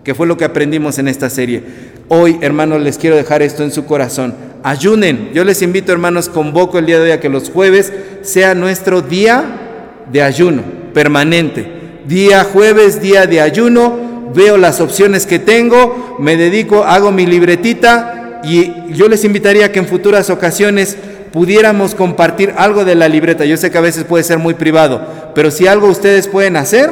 que 0.05 0.14
fue 0.14 0.27
lo 0.27 0.37
que 0.37 0.44
aprendimos 0.44 0.99
en 0.99 1.09
esta 1.09 1.31
serie. 1.31 1.64
Hoy, 2.09 2.37
hermanos, 2.42 2.83
les 2.83 2.99
quiero 2.99 3.16
dejar 3.16 3.40
esto 3.40 3.62
en 3.62 3.73
su 3.73 3.87
corazón. 3.87 4.35
Ayunen. 4.62 5.31
Yo 5.33 5.44
les 5.44 5.62
invito, 5.62 5.92
hermanos, 5.92 6.29
convoco 6.29 6.79
el 6.79 6.85
día 6.85 6.99
de 6.99 7.05
hoy 7.05 7.11
a 7.12 7.20
que 7.20 7.31
los 7.31 7.49
jueves 7.49 7.90
sea 8.20 8.55
nuestro 8.55 9.01
día 9.01 9.62
de 10.10 10.22
ayuno 10.22 10.62
permanente. 10.94 11.66
Día 12.06 12.44
jueves, 12.44 13.02
día 13.02 13.26
de 13.26 13.40
ayuno. 13.40 14.04
Veo 14.34 14.56
las 14.56 14.80
opciones 14.80 15.26
que 15.26 15.38
tengo, 15.38 16.16
me 16.18 16.36
dedico, 16.36 16.82
hago 16.82 17.12
mi 17.12 17.24
libretita 17.24 18.40
y 18.42 18.92
yo 18.92 19.08
les 19.08 19.24
invitaría 19.24 19.70
que 19.70 19.78
en 19.78 19.86
futuras 19.86 20.28
ocasiones 20.28 20.96
pudiéramos 21.32 21.94
compartir 21.94 22.52
algo 22.56 22.84
de 22.84 22.96
la 22.96 23.08
libreta. 23.08 23.44
Yo 23.44 23.56
sé 23.56 23.70
que 23.70 23.78
a 23.78 23.82
veces 23.82 24.02
puede 24.02 24.24
ser 24.24 24.38
muy 24.38 24.54
privado, 24.54 25.06
pero 25.36 25.52
si 25.52 25.68
algo 25.68 25.86
ustedes 25.86 26.26
pueden 26.26 26.56
hacer 26.56 26.90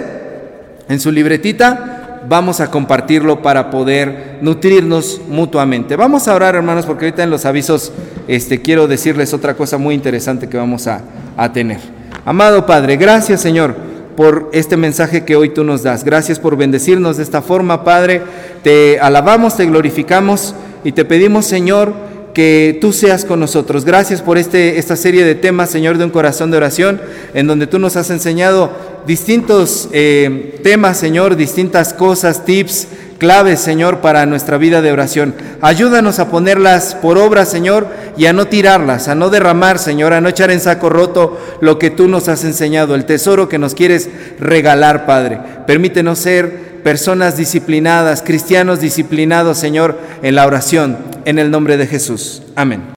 en 0.88 1.01
su 1.01 1.11
libretita, 1.11 2.22
vamos 2.29 2.61
a 2.61 2.70
compartirlo 2.70 3.42
para 3.42 3.70
poder 3.70 4.38
nutrirnos 4.40 5.20
mutuamente. 5.29 5.96
Vamos 5.96 6.29
a 6.29 6.35
orar, 6.37 6.55
hermanos, 6.55 6.87
porque 6.87 7.07
ahorita 7.07 7.25
en 7.25 7.31
los 7.31 7.44
avisos 7.44 7.92
este, 8.29 8.62
quiero 8.62 8.87
decirles 8.87 9.35
otra 9.35 9.55
cosa 9.55 9.79
muy 9.79 9.96
interesante 9.96 10.48
que 10.48 10.57
vamos 10.57 10.87
a, 10.87 11.01
a 11.37 11.53
tener. 11.53 12.02
Amado 12.25 12.67
Padre, 12.67 12.97
gracias, 12.97 13.41
Señor, 13.41 13.75
por 14.17 14.49
este 14.53 14.77
mensaje 14.77 15.25
que 15.25 15.35
hoy 15.35 15.49
tú 15.49 15.65
nos 15.65 15.83
das. 15.83 16.05
Gracias 16.05 16.39
por 16.39 16.57
bendecirnos 16.57 17.17
de 17.17 17.25
esta 17.25 17.43
forma, 17.43 17.83
Padre. 17.83 18.23
Te 18.63 19.01
alabamos, 19.01 19.57
te 19.57 19.67
glorificamos 19.67 20.55
y 20.85 20.93
te 20.93 21.05
pedimos, 21.05 21.47
Señor, 21.47 21.93
que 22.33 22.79
tú 22.81 22.93
seas 22.93 23.25
con 23.25 23.41
nosotros. 23.41 23.85
Gracias 23.85 24.23
por 24.23 24.39
este, 24.39 24.79
esta 24.79 24.95
serie 24.95 25.25
de 25.25 25.35
temas, 25.35 25.71
Señor, 25.71 25.99
de 25.99 26.05
un 26.05 26.11
corazón 26.11 26.53
de 26.53 26.59
oración, 26.59 27.01
en 27.35 27.49
donde 27.49 27.67
tú 27.67 27.81
nos 27.81 27.97
has 27.97 28.09
enseñado 28.11 28.71
distintos 29.05 29.89
eh, 29.93 30.61
temas, 30.63 30.99
Señor, 30.99 31.35
distintas 31.35 31.93
cosas, 31.93 32.45
tips, 32.45 32.87
claves, 33.23 33.61
Señor, 33.61 34.01
para 34.01 34.27
nuestra 34.27 34.59
vida 34.59 34.83
de 34.83 34.91
oración. 34.91 35.33
Ayúdanos 35.61 36.19
a 36.19 36.29
ponerlas 36.29 36.97
por 36.97 37.19
obra, 37.19 37.47
Señor, 37.47 37.87
y 38.17 38.27
a 38.27 38.33
no 38.33 38.49
tirarlas, 38.49 39.07
a 39.07 39.15
no 39.15 39.31
derramar, 39.31 39.79
Señor, 39.79 40.13
a 40.13 40.21
no 40.21 40.29
echar 40.29 40.51
en 40.51 40.59
saco 40.59 40.89
roto 40.89 41.39
lo 41.61 41.79
que 41.79 41.91
tú 41.91 42.09
nos 42.09 42.27
has 42.27 42.43
enseñado, 42.43 42.97
el 42.97 43.05
tesoro 43.05 43.49
que 43.49 43.61
nos 43.61 43.77
quieres 43.77 44.11
regalar, 44.41 45.07
Padre. 45.07 45.39
Permítenos 45.69 46.19
ser 46.19 46.81
personas 46.83 47.37
disciplinadas, 47.37 48.23
cristianos 48.23 48.81
disciplinados, 48.81 49.57
Señor, 49.57 50.01
en 50.25 50.35
la 50.35 50.45
oración, 50.45 50.99
en 51.25 51.39
el 51.39 51.53
nombre 51.53 51.77
de 51.77 51.87
Jesús. 51.87 52.43
Amén. 52.57 52.83